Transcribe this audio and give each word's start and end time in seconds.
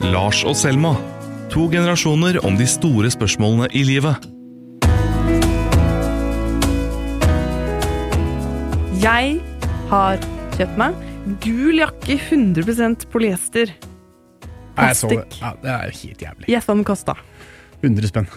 Lars 0.00 0.38
og 0.48 0.54
Selma. 0.56 0.94
To 1.52 1.66
generasjoner 1.68 2.38
om 2.48 2.54
de 2.56 2.64
store 2.64 3.10
spørsmålene 3.12 3.66
i 3.76 3.82
livet. 3.84 4.24
Jeg 9.02 9.34
har 9.90 10.24
kjøpt 10.56 10.80
meg 10.80 10.96
gul 11.44 11.82
jakke 11.82 12.16
100 12.16 13.04
polyester. 13.12 13.74
Plastikk. 14.78 15.36
Ja, 15.42 15.52
det 15.60 15.74
er 15.74 15.92
helt 16.00 16.24
jævlig. 16.24 16.48
Gjett 16.48 16.70
hva 16.70 16.78
den 16.78 16.86
kosta. 16.88 17.18
100 17.82 18.08
spenn. 18.08 18.30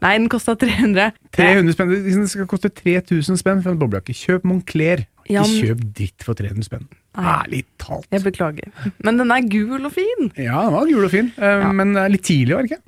Nei, 0.00 0.12
den 0.18 0.28
kosta 0.30 0.54
300. 0.54 1.12
300 1.34 1.72
spenn. 1.74 1.90
Det 2.06 2.28
skal 2.30 2.46
koste 2.46 2.70
3000 2.70 3.38
spenn 3.40 3.62
for 3.64 3.72
en 3.74 3.78
boblejakke. 3.80 4.14
Kjøp 4.14 4.44
Moncler. 4.46 5.06
Ikke 5.28 5.42
kjøp 5.44 5.80
dritt 5.98 6.24
for 6.24 6.38
300 6.38 6.64
spenn. 6.64 6.86
Ærlig 7.18 7.64
talt. 7.82 8.06
Jeg 8.14 8.22
beklager. 8.24 8.70
Men 9.04 9.18
den 9.18 9.32
er 9.34 9.42
gul 9.50 9.84
og 9.84 9.92
fin. 9.92 10.30
Ja, 10.38 10.62
den 10.68 10.76
var 10.76 10.86
gul 10.86 11.04
og 11.04 11.10
fin, 11.10 11.32
eh, 11.36 11.58
Ja. 11.64 11.72
men 11.72 11.92
det 11.94 12.02
er 12.04 12.08
litt 12.14 12.22
tidlig, 12.22 12.54
var 12.54 12.62
det 12.62 12.70
ikke? 12.70 12.82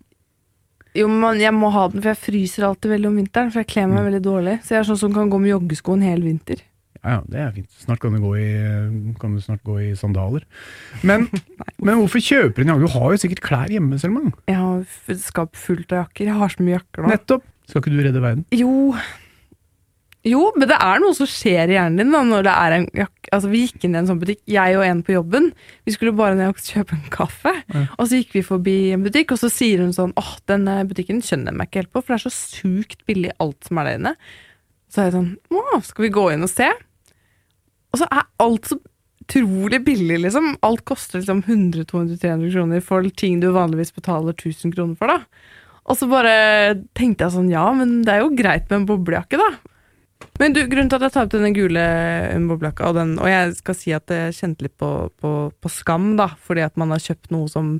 Jo, 0.94 1.06
men 1.08 1.38
jeg 1.38 1.52
må 1.54 1.70
ha 1.70 1.88
den, 1.88 2.00
for 2.02 2.10
jeg 2.14 2.18
fryser 2.18 2.64
alltid 2.66 2.90
veldig 2.90 3.06
om 3.06 3.16
vinteren. 3.20 3.50
For 3.52 3.60
jeg 3.60 3.66
kler 3.68 3.86
Mm. 3.86 3.94
meg 3.94 4.04
veldig 4.12 4.22
dårlig. 4.22 4.54
Så 4.62 4.68
jeg 4.74 4.78
er 4.80 4.88
sånn 4.92 4.98
som 4.98 5.12
kan 5.12 5.28
gå 5.30 5.38
med 5.40 5.50
joggesko 5.50 5.92
en 5.94 6.02
hel 6.02 6.20
vinter. 6.22 6.56
Ja, 7.00 7.14
ja, 7.16 7.20
det 7.32 7.40
er 7.40 7.52
fint. 7.54 7.70
Snart 7.80 8.00
kan 8.02 8.12
du 8.12 8.20
gå 8.20 8.34
i, 8.36 8.48
kan 9.20 9.32
du 9.36 9.40
snart 9.40 9.62
gå 9.64 9.78
i 9.80 9.88
sandaler. 9.96 10.44
Men, 11.06 11.28
men 11.84 11.96
hvorfor 12.02 12.20
kjøper 12.20 12.60
du 12.60 12.66
en 12.66 12.74
jakke? 12.74 12.84
Du 12.84 12.98
har 12.98 13.14
jo 13.14 13.22
sikkert 13.22 13.42
klær 13.46 13.72
hjemme, 13.72 13.96
Selma. 14.02 14.26
Jeg 14.50 14.58
har 14.60 15.16
skap 15.24 15.56
fullt 15.56 15.94
av 15.96 16.04
jakker. 16.04 16.28
Jeg 16.28 16.36
har 16.42 16.52
så 16.52 16.66
mye 16.66 16.76
jakker 16.76 17.06
nå. 17.06 17.12
Nettopp. 17.14 17.48
Skal 17.70 17.84
ikke 17.84 17.94
du 17.94 18.00
redde 18.02 18.20
verden? 18.22 18.44
Jo 18.52 18.72
Jo, 20.26 20.40
men 20.58 20.68
det 20.68 20.76
er 20.76 21.00
noe 21.00 21.14
som 21.16 21.28
skjer 21.30 21.70
i 21.70 21.76
hjernen 21.78 22.02
din 22.02 22.10
da, 22.12 22.20
når 22.26 22.42
det 22.44 22.52
er 22.52 22.74
en 22.76 22.86
jakke 22.98 23.30
Altså, 23.30 23.48
vi 23.52 23.60
gikk 23.62 23.86
inn 23.86 23.94
i 23.94 24.00
en 24.00 24.08
sånn 24.08 24.18
butikk, 24.18 24.40
jeg 24.50 24.74
og 24.74 24.82
en 24.82 25.00
på 25.06 25.14
jobben. 25.14 25.44
Vi 25.86 25.94
skulle 25.94 26.12
bare 26.18 26.34
ned 26.34 26.50
og 26.50 26.58
kjøpe 26.72 26.96
en 26.98 27.06
kaffe. 27.14 27.52
Ja. 27.70 27.84
Og 27.94 28.10
så 28.10 28.18
gikk 28.18 28.34
vi 28.34 28.42
forbi 28.44 28.76
en 28.96 29.04
butikk, 29.06 29.32
og 29.36 29.40
så 29.40 29.48
sier 29.54 29.84
hun 29.84 29.94
sånn 29.94 30.12
åh, 30.18 30.32
denne 30.50 30.80
butikken 30.90 31.22
skjønner 31.22 31.54
jeg 31.54 31.60
meg 31.60 31.70
ikke 31.70 31.84
helt 31.84 31.92
på, 31.94 32.02
for 32.02 32.12
det 32.12 32.18
er 32.18 32.26
så 32.26 32.34
sykt 32.34 33.06
billig 33.08 33.30
alt 33.40 33.70
som 33.70 33.78
er 33.80 33.86
der 33.86 34.00
inne. 34.00 34.14
Så 34.90 35.00
er 35.04 35.08
jeg 35.08 35.14
sånn 35.14 35.30
å, 35.54 35.80
skal 35.86 36.08
vi 36.08 36.12
gå 36.18 36.26
inn 36.34 36.42
og 36.42 36.50
se? 36.50 36.66
Og 37.90 38.00
så 38.00 38.08
er 38.10 38.28
alt 38.42 38.70
så 38.70 38.78
utrolig 39.30 39.80
billig, 39.86 40.18
liksom. 40.24 40.56
Alt 40.66 40.84
koster 40.88 41.20
liksom 41.20 41.42
100-200-300 41.42 42.52
kroner 42.52 42.84
for 42.84 43.06
ting 43.16 43.40
du 43.42 43.50
vanligvis 43.54 43.94
betaler 43.94 44.34
1000 44.34 44.74
kroner 44.74 44.98
for, 44.98 45.10
da. 45.10 45.48
Og 45.90 45.98
så 45.98 46.06
bare 46.10 46.34
tenkte 46.98 47.26
jeg 47.26 47.34
sånn, 47.34 47.50
ja, 47.50 47.64
men 47.74 48.00
det 48.06 48.14
er 48.14 48.24
jo 48.24 48.34
greit 48.36 48.68
med 48.70 48.82
en 48.82 48.88
boblejakke, 48.90 49.40
da. 49.40 49.50
Men 50.40 50.54
du, 50.56 50.62
grunnen 50.68 50.88
til 50.88 51.00
at 51.00 51.08
jeg 51.08 51.14
tar 51.14 51.26
opp 51.26 51.34
denne 51.34 51.52
gule 51.56 51.82
boblejakka, 52.48 52.90
og, 52.90 52.96
den, 53.00 53.16
og 53.20 53.28
jeg 53.28 53.56
skal 53.58 53.76
si 53.76 53.92
at 53.96 54.12
jeg 54.12 54.36
kjente 54.36 54.66
litt 54.66 54.76
på, 54.80 54.90
på, 55.20 55.34
på 55.52 55.72
skam, 55.72 56.14
da, 56.20 56.30
fordi 56.46 56.64
at 56.64 56.78
man 56.80 56.94
har 56.94 57.02
kjøpt 57.02 57.32
noe 57.34 57.50
som 57.50 57.76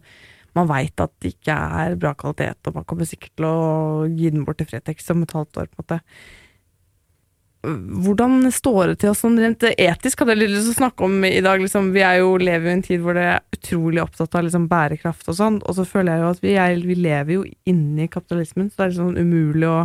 man 0.59 0.67
veit 0.67 0.99
at 0.99 1.13
det 1.23 1.37
ikke 1.37 1.55
er 1.55 1.97
bra 2.01 2.13
kvalitet, 2.19 2.59
og 2.67 2.81
man 2.81 2.87
kommer 2.89 3.07
sikkert 3.09 3.37
til 3.39 3.47
å 3.47 4.07
gi 4.11 4.33
den 4.35 4.47
bort 4.47 4.59
til 4.61 4.69
Fretex 4.71 5.07
om 5.15 5.23
et 5.25 5.35
halvt 5.37 5.63
år, 5.63 5.71
på 5.71 5.79
en 5.79 5.85
måte. 5.85 6.01
Hvordan 7.61 8.47
står 8.57 8.93
det 8.93 9.01
til 9.03 9.11
oss 9.11 9.21
sånn 9.21 9.37
rent 9.37 9.65
etisk? 9.69 10.23
Hadde 10.23 10.33
jeg 10.33 10.49
lyst 10.49 10.71
til 10.71 10.73
å 10.73 10.79
snakke 10.79 11.05
om 11.05 11.19
i 11.29 11.43
dag. 11.45 11.61
Liksom, 11.61 11.91
vi 11.93 12.01
er 12.07 12.23
jo, 12.23 12.33
lever 12.41 12.65
jo 12.65 12.73
i 12.73 12.77
en 12.79 12.85
tid 12.87 13.03
hvor 13.05 13.19
det 13.19 13.27
er 13.35 13.43
utrolig 13.53 14.01
opptatt 14.01 14.39
av 14.39 14.47
liksom, 14.47 14.65
bærekraft 14.71 15.29
og 15.29 15.37
sånn. 15.37 15.59
Og 15.69 15.77
så 15.77 15.85
føler 15.89 16.15
jeg 16.15 16.25
jo 16.25 16.31
at 16.31 16.43
vi, 16.47 16.55
er, 16.57 16.81
vi 16.89 16.97
lever 16.97 17.35
jo 17.37 17.45
inni 17.69 18.09
kapitalismen, 18.09 18.71
så 18.71 18.81
det 18.81 18.87
er 18.87 18.95
liksom 18.95 19.21
umulig 19.21 19.69
å 19.69 19.79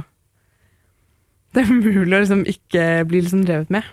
Det 1.56 1.64
er 1.64 1.72
umulig 1.72 2.16
å 2.16 2.24
liksom 2.24 2.42
ikke 2.52 2.88
bli 3.12 3.22
liksom 3.26 3.44
drevet 3.48 3.70
med. 3.72 3.86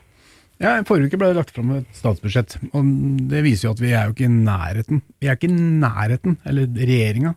Ja, 0.63 0.77
Forrige 0.87 1.11
uke 1.11 1.19
ble 1.19 1.33
det 1.33 1.41
lagt 1.41 1.55
fram 1.55 1.71
et 1.75 1.95
statsbudsjett, 1.99 2.57
og 2.71 2.91
det 3.31 3.43
viser 3.43 3.67
jo 3.69 3.75
at 3.75 3.83
vi 3.83 3.93
er 3.95 4.07
jo 4.07 4.15
ikke 4.15 4.29
i 4.29 4.35
nærheten. 4.35 5.01
Vi 5.19 5.31
er 5.31 5.39
ikke 5.39 5.51
i 5.51 5.63
nærheten, 5.83 6.37
eller 6.47 6.69
regjeringa, 6.71 7.33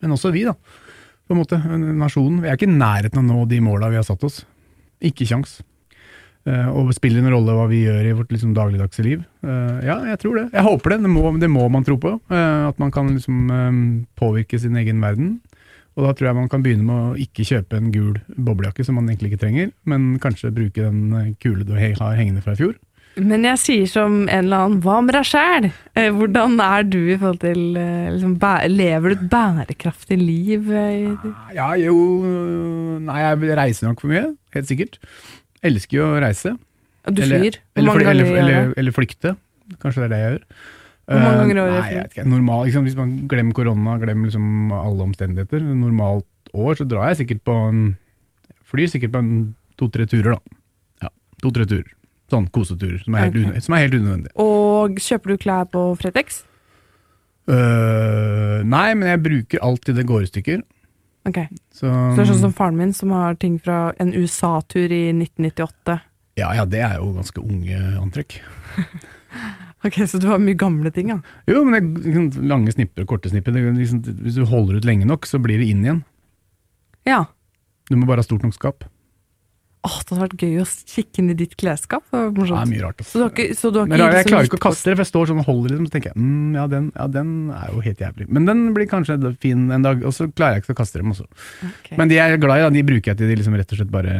men 0.00 0.14
også 0.16 0.32
vi, 0.32 0.46
da. 0.48 0.54
På 1.28 1.36
en 1.36 1.40
måte, 1.42 1.58
nasjonen. 1.60 2.40
Vi 2.40 2.48
er 2.48 2.56
ikke 2.56 2.68
i 2.68 2.72
nærheten 2.72 3.20
av 3.20 3.24
å 3.24 3.42
nå 3.42 3.48
de 3.50 3.60
måla 3.64 3.92
vi 3.92 4.00
har 4.00 4.06
satt 4.08 4.24
oss. 4.24 4.40
Ikke 5.04 5.28
kjangs. 5.28 5.58
Eh, 6.48 6.68
og 6.72 6.88
spiller 6.96 7.20
en 7.20 7.34
rolle 7.34 7.52
hva 7.52 7.66
vi 7.68 7.82
gjør 7.84 8.06
i 8.08 8.14
vårt 8.16 8.32
liksom, 8.32 8.54
dagligdagse 8.56 9.04
liv. 9.04 9.22
Eh, 9.44 9.80
ja, 9.84 9.98
jeg 10.08 10.20
tror 10.22 10.38
det. 10.38 10.46
Jeg 10.56 10.64
håper 10.64 10.94
det. 10.94 11.02
Det 11.04 11.12
må, 11.12 11.24
det 11.42 11.50
må 11.52 11.66
man 11.72 11.84
tro 11.84 11.98
på. 12.00 12.14
eh, 12.32 12.68
at 12.70 12.78
man 12.80 12.92
kan 12.94 13.12
liksom 13.12 13.50
påvirke 14.16 14.60
sin 14.60 14.76
egen 14.80 15.02
verden. 15.04 15.38
Og 15.98 16.06
da 16.06 16.12
tror 16.14 16.30
jeg 16.30 16.38
man 16.38 16.48
kan 16.48 16.62
begynne 16.64 16.86
med 16.86 17.00
å 17.10 17.16
ikke 17.20 17.44
kjøpe 17.44 17.76
en 17.76 17.90
gul 17.92 18.20
boblejakke 18.38 18.86
som 18.86 18.96
man 18.96 19.10
egentlig 19.10 19.32
ikke 19.34 19.42
trenger, 19.42 19.72
men 19.90 20.14
kanskje 20.22 20.52
bruke 20.54 20.86
den 20.86 21.34
kule 21.42 21.66
du 21.66 21.74
har 21.74 22.14
hengende 22.16 22.44
fra 22.44 22.54
i 22.54 22.60
fjor. 22.62 22.78
Men 23.18 23.42
jeg 23.44 23.58
sier 23.58 23.88
som 23.90 24.20
en 24.30 24.44
eller 24.46 24.62
annen 24.64 24.82
Hva 24.84 25.00
med 25.02 25.16
deg 25.16 25.26
sjæl? 25.26 25.66
Hvordan 26.14 26.54
er 26.62 26.84
du 26.86 26.98
i 27.10 27.16
forhold 27.18 27.40
til 27.42 27.58
liksom, 27.74 28.36
Lever 28.70 29.10
du 29.10 29.16
et 29.16 29.24
bærekraftig 29.32 30.18
liv? 30.20 30.70
Eh, 30.70 31.26
Ja, 31.56 31.72
jo 31.74 31.96
Nei, 33.02 33.18
jeg 33.24 33.58
reiser 33.58 33.90
nok 33.90 34.04
for 34.04 34.12
mye, 34.14 34.30
helt 34.54 34.70
sikkert. 34.70 35.00
Elsker 35.62 35.96
jo 35.98 36.04
å 36.14 36.20
reise. 36.22 36.54
du 37.10 37.22
flyr? 37.22 37.30
Eller, 37.30 37.58
Eller, 37.76 37.92
fly- 37.92 38.06
eller, 38.10 38.36
eller, 38.42 38.74
eller 38.78 38.92
flykte. 38.96 39.36
Kanskje 39.80 40.02
det 40.02 40.06
er 40.06 40.12
det 40.14 40.20
jeg 40.20 40.32
gjør. 40.34 40.44
Hvor 41.10 41.20
mange 41.20 41.34
Eh, 41.34 41.40
ganger 41.40 41.56
i 41.56 41.60
året 41.60 41.80
Nei, 41.80 41.90
jeg 41.90 42.02
vet 42.04 42.12
ikke. 42.14 42.26
Normal, 42.30 42.64
liksom, 42.66 42.84
hvis 42.86 42.96
man 42.96 43.14
glemmer 43.28 43.52
korona, 43.54 43.98
glemmer 43.98 44.28
liksom 44.30 44.72
alle 44.72 45.02
omstendigheter. 45.08 45.60
Normalt 45.60 46.26
år, 46.54 46.74
så 46.78 46.86
drar 46.88 47.08
jeg 47.10 47.26
sikkert 47.26 47.42
på 47.44 47.56
en 47.68 47.80
Flyr 48.70 48.86
sikkert 48.86 49.10
på 49.10 49.18
en 49.18 49.30
to-tre 49.76 50.04
turer, 50.06 50.36
da. 50.36 50.38
Ja, 51.02 51.08
to-tre 51.42 51.64
turer. 51.66 51.88
Sånn 52.30 52.46
koseturer, 52.54 53.02
som 53.02 53.16
er 53.16 53.24
helt, 53.26 53.34
Ok. 53.34 53.40
unø- 53.42 53.60
som 53.66 53.74
er 53.74 53.78
helt 53.82 53.94
unødvendige. 53.98 54.30
Og 54.38 54.94
kjøper 55.02 55.26
du 55.32 55.36
klær 55.42 55.64
på 55.72 55.98
Fretex? 55.98 56.44
Uh, 57.50 58.62
nei, 58.62 58.94
men 58.94 59.08
jeg 59.10 59.22
bruker 59.24 59.58
alltid 59.66 59.96
det 59.98 60.06
går 60.06 60.22
i 60.22 60.30
stykker. 60.30 60.62
Ok, 61.28 61.36
Så, 61.68 61.84
Så 61.84 62.16
det 62.16 62.22
er 62.22 62.30
sånn 62.32 62.44
som 62.46 62.52
faren 62.56 62.78
min, 62.78 62.92
som 62.96 63.10
har 63.12 63.34
ting 63.36 63.58
fra 63.60 63.92
en 64.00 64.14
USA-tur 64.16 64.88
i 64.92 65.10
1998. 65.12 66.00
ja, 66.40 66.54
ja, 66.56 66.64
det 66.64 66.80
er 66.80 66.94
jo 66.96 67.10
ganske 67.18 67.42
unge 67.44 67.80
antrekk. 68.00 68.40
Ok, 69.84 69.94
Så 70.04 70.18
du 70.20 70.26
har 70.28 70.40
mye 70.42 70.58
gamle 70.58 70.90
ting, 70.92 71.08
ja. 71.08 71.20
Jo, 71.48 71.62
men 71.64 71.72
det 71.72 71.78
er 71.80 72.08
liksom 72.12 72.48
lange 72.50 72.72
snipper 72.74 73.06
og 73.06 73.14
korte 73.14 73.30
snipper. 73.32 73.54
Det, 73.54 73.62
er 73.64 73.76
liksom, 73.78 74.02
hvis 74.26 74.36
du 74.36 74.44
holder 74.44 74.76
ut 74.76 74.84
lenge 74.84 75.06
nok, 75.08 75.24
så 75.24 75.40
blir 75.40 75.56
det 75.56 75.70
inn 75.72 75.84
igjen. 75.86 76.02
Ja. 77.08 77.22
Du 77.88 77.96
må 77.96 78.04
bare 78.10 78.20
ha 78.20 78.26
stort 78.26 78.44
nok 78.44 78.52
skap. 78.58 78.84
Åh, 79.80 79.96
det 80.04 80.12
hadde 80.12 80.24
vært 80.26 80.42
gøy 80.44 80.58
å 80.60 80.64
kikke 80.68 81.22
inn 81.22 81.30
i 81.32 81.36
ditt 81.38 81.54
klesskap. 81.60 82.04
Det 82.12 82.18
var 82.20 82.50
Det 82.50 82.56
er 82.58 82.68
mye 82.68 82.82
rart. 82.84 83.00
Så 83.06 83.20
du 83.20 83.24
har 83.24 83.30
ikke, 83.32 83.54
så 83.56 83.70
du 83.72 83.78
har 83.80 83.88
Men 83.88 83.96
ikke 83.96 84.04
jeg, 84.04 84.12
jeg 84.12 84.18
liksom 84.20 84.34
klarer 84.34 84.48
ikke 84.50 84.58
å 84.58 84.64
kaste 84.66 84.90
det, 84.90 84.96
for 84.96 85.04
jeg 85.04 85.10
står 85.10 85.30
sånn 85.30 85.40
og 85.40 85.48
holder 85.48 85.72
liksom, 85.72 85.86
så 85.88 85.94
tenker 85.94 86.12
jeg 86.12 86.20
mm, 86.20 86.50
ja, 86.58 86.66
den, 86.74 86.90
ja, 86.92 87.06
den 87.14 87.30
er 87.56 87.70
jo 87.72 87.84
helt 87.86 88.02
jævlig. 88.04 88.26
Men 88.28 88.48
den 88.50 88.62
blir 88.76 88.90
kanskje 88.90 89.16
fin 89.40 89.62
en 89.72 89.86
dag, 89.86 90.04
og 90.04 90.16
så 90.16 90.28
klarer 90.28 90.58
jeg 90.58 90.66
ikke 90.66 90.76
å 90.76 90.80
kaste 90.82 91.00
dem 91.00 91.14
også. 91.14 91.24
Okay. 91.70 91.96
Men 91.96 92.12
de 92.12 92.18
jeg 92.20 92.36
er 92.36 92.42
glad 92.42 92.60
i, 92.60 92.66
da, 92.66 92.72
de 92.76 92.86
bruker 92.92 93.14
jeg 93.14 93.22
til 93.22 93.32
de 93.32 93.38
liksom 93.40 93.56
rett 93.56 93.72
og 93.72 93.80
slett 93.80 93.94
bare 93.94 94.16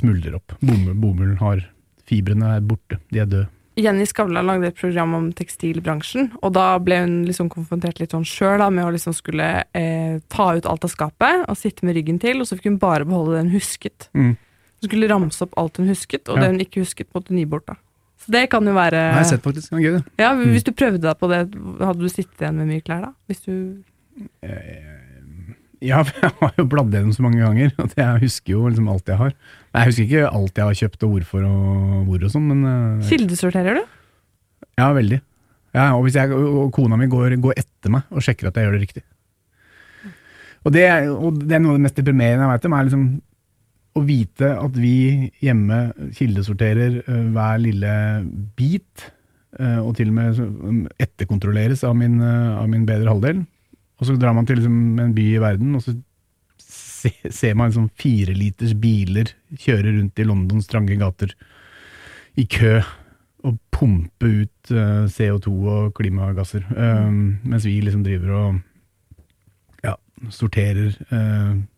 smuldrer 0.00 0.38
opp. 0.40 0.56
Bomull, 0.64 0.98
bomullen 0.98 1.38
har 1.42 1.62
Fibrene 2.04 2.56
er 2.58 2.64
borte, 2.66 2.98
de 3.14 3.22
er 3.22 3.28
døde. 3.30 3.46
Jenny 3.80 4.04
Skavlan 4.06 4.46
lagde 4.46 4.68
et 4.70 4.78
program 4.78 5.16
om 5.16 5.30
tekstilbransjen, 5.34 6.28
og 6.46 6.52
da 6.54 6.66
ble 6.82 7.00
hun 7.02 7.14
liksom 7.26 7.48
konfrontert 7.50 7.98
litt 7.98 8.14
sånn 8.14 8.26
sjøl 8.28 8.62
med 8.70 8.86
å 8.86 8.92
liksom 8.94 9.14
skulle 9.16 9.48
eh, 9.74 10.20
ta 10.30 10.46
ut 10.54 10.68
alt 10.70 10.86
av 10.86 10.92
skapet 10.92 11.46
og 11.48 11.58
sitte 11.58 11.86
med 11.86 11.98
ryggen 11.98 12.20
til, 12.22 12.38
og 12.38 12.46
så 12.46 12.58
fikk 12.58 12.70
hun 12.70 12.82
bare 12.82 13.08
beholde 13.08 13.34
det 13.34 13.46
hun 13.46 13.54
husket. 13.56 14.08
Mm. 14.14 14.36
Hun 14.84 14.90
skulle 14.90 15.08
ramse 15.10 15.42
opp 15.48 15.56
alt 15.60 15.80
hun 15.80 15.88
husket, 15.88 16.28
og 16.28 16.36
Ja. 16.36 16.44
det 16.44 16.50
hun 16.52 16.60
ikke 16.66 16.84
husket, 16.84 17.08
måtte 17.16 17.32
hun 17.32 17.38
gi 17.40 17.46
bort. 17.48 17.64
da. 17.66 17.74
Så 18.24 18.30
det 18.32 18.44
kan 18.52 18.64
jo 18.64 18.72
være 18.76 18.92
Nei, 19.00 19.08
jeg 19.10 19.20
har 19.20 19.24
sett 19.32 19.42
faktisk, 19.44 19.70
det 19.74 19.82
gøy 19.84 19.92
det. 19.98 20.04
Ja, 20.20 20.30
Mm. 20.34 20.44
Hvis 20.54 20.64
du 20.64 20.72
prøvde 20.72 21.00
deg 21.02 21.18
på 21.18 21.28
det, 21.28 21.40
hadde 21.80 21.98
du 22.00 22.08
sittet 22.08 22.40
igjen 22.40 22.56
med 22.60 22.68
mye 22.70 22.84
klær 22.84 23.02
da? 23.08 23.10
Hvis 23.28 23.42
du 23.44 23.82
Ja, 25.84 26.00
jeg 26.22 26.30
har 26.40 26.54
jo 26.56 26.64
bladd 26.70 26.94
gjennom 26.94 27.12
så 27.12 27.20
mange 27.26 27.42
ganger, 27.42 27.72
at 27.82 27.92
jeg 27.98 28.20
husker 28.22 28.54
jo 28.54 28.62
liksom 28.70 28.86
alt 28.88 29.10
jeg 29.10 29.18
har. 29.20 29.34
Nei, 29.74 29.82
Jeg 29.82 29.90
husker 29.90 30.04
ikke 30.06 30.30
alt 30.38 30.56
jeg 30.60 30.64
har 30.70 30.78
kjøpt 30.80 31.02
og 31.04 31.10
hvorfor 31.16 31.44
og 31.44 32.06
hvor 32.08 32.24
og 32.24 32.30
sånn, 32.32 32.46
men 32.48 32.64
eh, 32.70 33.08
Kildesorterer 33.10 33.80
du? 33.80 33.84
ja, 34.78 34.88
veldig. 34.96 35.20
Ja, 35.74 35.88
og, 35.96 36.04
hvis 36.06 36.14
jeg, 36.16 36.30
og 36.32 36.70
kona 36.72 36.96
mi 36.96 37.06
går, 37.10 37.34
går 37.42 37.58
etter 37.58 37.90
meg 37.90 38.02
og 38.14 38.22
sjekker 38.22 38.48
at 38.48 38.54
jeg 38.56 38.64
gjør 38.68 38.76
det 38.78 38.82
riktig. 38.86 39.02
Og 40.64 40.72
det, 40.72 40.84
og 41.12 41.40
det 41.42 41.52
er 41.58 41.60
noe 41.60 41.74
av 41.74 41.80
det 41.80 41.84
mest 41.84 41.98
deprimerende 41.98 42.46
jeg 42.46 42.52
vet 42.54 42.68
om, 42.70 42.72
er 42.78 42.86
liksom 42.88 43.04
å 43.94 44.02
vite 44.02 44.48
at 44.58 44.78
vi 44.78 45.30
hjemme 45.44 45.92
kildesorterer 46.16 47.00
eh, 47.04 47.26
hver 47.34 47.60
lille 47.62 47.92
bit, 48.58 49.06
eh, 49.60 49.78
og 49.78 49.94
til 49.98 50.10
og 50.10 50.16
med 50.16 50.40
um, 50.42 50.80
etterkontrolleres 50.98 51.84
av 51.86 51.94
min, 51.98 52.18
eh, 52.22 52.56
av 52.58 52.66
min 52.70 52.86
bedre 52.88 53.12
halvdel. 53.12 53.44
Og 54.00 54.08
så 54.08 54.16
drar 54.18 54.34
man 54.34 54.48
til 54.48 54.58
liksom, 54.58 54.98
en 54.98 55.14
by 55.14 55.28
i 55.36 55.42
verden, 55.42 55.76
og 55.78 55.84
så 55.84 55.94
ser 57.30 57.54
man 57.54 57.68
liksom 57.68 57.90
fire 58.00 58.34
liters 58.34 58.72
biler 58.80 59.30
kjøre 59.60 59.92
rundt 59.92 60.18
i 60.18 60.26
Londons 60.26 60.68
trange 60.70 60.96
gater 60.98 61.34
i 62.40 62.46
kø 62.50 62.78
og 63.44 63.58
pumpe 63.74 64.30
ut 64.40 64.72
eh, 64.72 65.04
CO2 65.12 65.52
og 65.68 65.90
klimagasser. 65.98 66.64
Um, 66.72 67.36
mens 67.44 67.66
vi 67.68 67.76
liksom 67.84 68.02
driver 68.06 68.32
og 68.38 68.60
ja, 69.84 69.94
sorterer 70.32 70.96
eh, 71.12 71.52
Du 71.52 71.60
vet 71.60 71.60
hushold- 71.60 71.68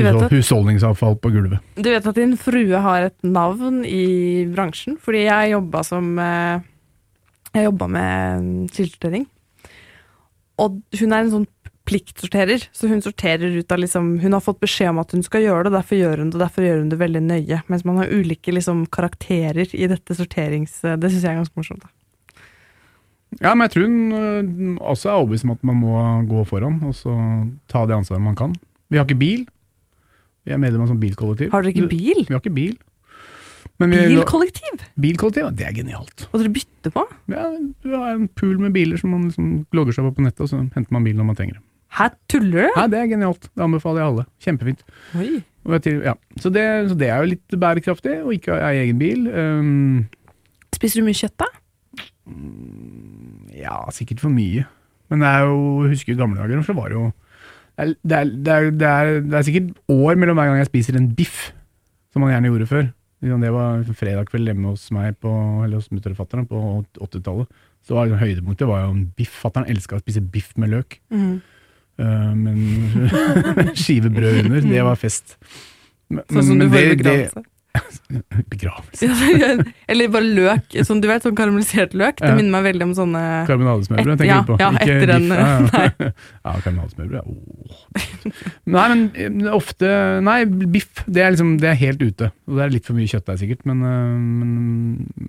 at- 0.00 0.32
husholdningsavfall 0.32 1.16
på 1.20 1.30
gulvet. 1.34 1.60
Du 1.76 1.90
vet 1.90 2.06
at 2.06 2.14
din 2.16 2.36
frue 2.40 2.80
har 2.80 3.02
et 3.10 3.18
navn 3.22 3.84
i 3.84 4.46
bransjen, 4.48 4.96
fordi 4.98 5.26
jeg 5.26 5.52
jobba 5.52 5.82
som 5.84 6.18
eh, 6.18 6.60
Jeg 7.54 7.64
jobba 7.68 7.86
med 7.88 8.70
kildesortering. 8.72 9.26
og 10.58 10.80
hun 10.98 11.12
er 11.12 11.18
en 11.26 11.30
sånn 11.30 11.46
pliktsorterer, 11.84 12.62
så 12.72 12.86
hun 12.88 13.00
sorterer 13.02 13.50
ut 13.58 13.72
av 13.74 13.78
liksom 13.82 14.20
Hun 14.22 14.32
har 14.32 14.40
fått 14.40 14.60
beskjed 14.62 14.88
om 14.90 15.00
at 15.02 15.10
hun 15.12 15.22
skal 15.26 15.42
gjøre 15.42 15.64
det, 15.66 15.72
derfor 15.74 15.98
gjør 15.98 16.18
hun 16.22 16.30
det, 16.30 16.38
derfor 16.40 16.62
gjør 16.62 16.78
hun 16.78 16.88
det 16.92 16.98
veldig 17.00 17.22
nøye. 17.26 17.58
Mens 17.68 17.84
man 17.84 17.96
har 17.98 18.06
ulike 18.14 18.52
liksom 18.54 18.86
karakterer 18.86 19.66
i 19.74 19.88
dette 19.90 20.14
sorterings... 20.14 20.78
Det 20.80 21.10
syns 21.10 21.24
jeg 21.26 21.32
er 21.34 21.40
ganske 21.42 21.58
morsomt. 21.58 21.82
da. 21.82 21.90
Ja, 23.40 23.54
men 23.54 23.64
jeg 23.66 23.72
tror 23.74 23.86
hun 23.88 24.12
øh, 24.12 24.76
også 24.92 25.08
er 25.08 25.18
overbevist 25.18 25.44
om 25.44 25.50
at 25.54 25.62
man 25.64 25.76
må 25.80 25.98
gå 26.28 26.44
foran 26.46 26.78
og 26.84 26.94
så 26.94 27.12
ta 27.72 27.84
det 27.88 27.96
ansvaret 27.96 28.22
man 28.22 28.36
kan. 28.36 28.54
Vi 28.92 28.98
har 29.00 29.04
ikke 29.08 29.18
bil. 29.18 29.46
Vi 30.46 30.54
er 30.54 30.60
medlem 30.62 30.82
av 30.84 30.90
sånn 30.90 31.02
bilkollektiv. 31.02 31.52
Har 31.52 31.62
dere 31.62 31.74
ikke 31.74 31.90
bil? 31.90 32.24
Vi 32.26 32.34
har 32.34 32.42
ikke 32.42 32.54
bil. 32.54 32.74
Men 33.80 33.92
vi, 33.94 34.00
Bilkollektiv? 34.12 34.82
bilkollektiv, 35.00 35.48
det 35.58 35.66
er 35.66 35.74
genialt. 35.74 36.26
Og 36.30 36.40
dere 36.42 36.52
bytter 36.54 36.92
på? 36.94 37.04
Ja, 37.32 37.44
du 37.82 37.94
har 37.94 38.12
en 38.14 38.28
pool 38.38 38.58
med 38.60 38.74
biler 38.74 39.00
som 39.00 39.14
man 39.14 39.28
liksom 39.28 39.52
logger 39.74 39.96
seg 39.96 40.06
på 40.06 40.16
på 40.18 40.26
nettet, 40.26 40.42
og 40.44 40.50
så 40.50 40.60
henter 40.60 40.94
man 40.94 41.06
bilen 41.06 41.22
når 41.22 41.30
man 41.30 41.38
trenger 41.38 41.58
det. 41.58 41.64
Hæ, 41.92 42.08
tuller 42.30 42.68
du? 42.68 42.68
Ja, 42.76 42.84
det 42.88 43.00
er 43.00 43.08
genialt. 43.10 43.48
Det 43.52 43.64
anbefaler 43.64 44.00
jeg 44.02 44.10
alle. 44.12 44.26
Kjempefint. 44.44 44.84
Oi. 45.18 45.30
Til, 45.84 45.98
ja. 46.02 46.14
så, 46.42 46.50
det, 46.50 46.62
så 46.90 46.96
det 46.98 47.08
er 47.12 47.22
jo 47.22 47.32
litt 47.34 47.56
bærekraftig, 47.64 48.14
og 48.24 48.32
ikke 48.34 48.56
ha 48.58 48.70
egen 48.80 48.98
bil. 49.02 49.26
Um, 49.30 50.06
Spiser 50.74 51.02
du 51.02 51.06
mye 51.08 51.18
kjøtt, 51.18 51.36
da? 51.42 51.50
ja, 53.56 53.76
sikkert 53.94 54.22
for 54.22 54.32
mye. 54.32 54.64
Men 55.12 55.24
er 55.26 55.44
jo, 55.44 55.58
jeg 55.84 55.96
husker 55.96 56.18
gamle 56.18 56.40
dager, 56.40 56.62
så 56.66 56.74
var 56.76 56.90
det 56.90 56.96
jo 56.98 57.10
er, 57.78 57.94
det, 58.02 58.16
er, 58.16 58.24
det, 58.30 58.52
er, 58.52 58.70
det, 58.70 58.88
er, 58.88 59.38
er 59.38 59.46
sikkert 59.46 59.70
år 59.92 60.18
mellom 60.20 60.38
hver 60.38 60.50
gang 60.50 60.60
jeg 60.60 60.70
spiser 60.70 60.98
en 60.98 61.10
biff, 61.16 61.52
som 62.12 62.24
man 62.24 62.34
gjerne 62.34 62.52
gjorde 62.52 62.68
før. 62.70 62.90
Liksom, 63.22 63.44
Det 63.44 63.52
var 63.54 63.84
fredag 63.98 64.28
kveld 64.30 64.50
hjemme 64.50 64.74
hos 64.74 64.88
meg 64.94 65.16
på, 65.22 65.32
eller 65.64 65.78
hos 65.78 65.90
mutter 65.94 66.14
og 66.14 66.20
fatter'n 66.20 66.48
på 66.50 66.62
80-tallet. 66.98 67.60
Så 67.86 67.96
liksom, 67.96 68.20
Høydepunktet 68.20 68.68
var 68.68 68.84
jo 68.84 68.92
en 68.94 69.06
biff. 69.16 69.34
Fatter'n 69.44 69.70
elska 69.70 69.98
å 69.98 70.02
spise 70.02 70.22
biff 70.22 70.52
med 70.60 70.74
løk. 70.74 70.98
Mm. 71.14 71.40
Uh, 72.02 72.32
men 72.34 72.58
skivebrød 73.82 74.44
under, 74.44 74.66
det 74.66 74.84
var 74.84 74.98
fest. 74.98 75.36
Men, 76.12 76.26
Sånn 76.28 76.50
som 76.50 76.60
du 76.60 76.68
får 76.68 76.82
i 76.82 76.94
begravelse. 76.96 77.44
Begravelse. 78.52 79.08
Eller 79.88 80.10
bare 80.12 80.28
løk. 80.36 80.74
Sånn, 80.84 81.00
du 81.00 81.06
vet, 81.08 81.24
sånn 81.24 81.36
karamellisert 81.38 81.94
løk. 81.96 82.18
Det 82.20 82.32
minner 82.36 82.52
meg 82.52 82.66
veldig 82.66 82.86
om 82.90 82.94
sånne 82.98 83.22
Karbonadesmørbrød, 83.48 84.20
tenker 84.20 84.28
Ja, 84.28 84.40
du 84.42 84.50
på. 84.50 84.58
ja, 84.60 84.68
Ikke 84.76 84.96
etter 84.98 85.12
en, 85.14 85.28
biff. 85.32 86.02
Ja, 86.44 86.54
karbonadesmørbrød. 86.66 87.32
Åh. 87.32 87.80
Nei, 88.76 88.84
men 88.92 89.06
eh, 89.16 89.48
ofte 89.56 89.88
Nei, 90.24 90.36
biff, 90.74 91.02
det 91.06 91.24
er 91.24 91.32
liksom 91.34 91.54
Det 91.62 91.70
er 91.72 91.80
helt 91.80 92.04
ute. 92.04 92.28
Og 92.48 92.58
det 92.60 92.66
er 92.66 92.74
litt 92.76 92.88
for 92.88 92.98
mye 92.98 93.08
kjøtt 93.10 93.26
der, 93.30 93.40
sikkert, 93.40 93.64
men, 93.68 93.82
øh, 93.88 94.14
men, 94.20 94.54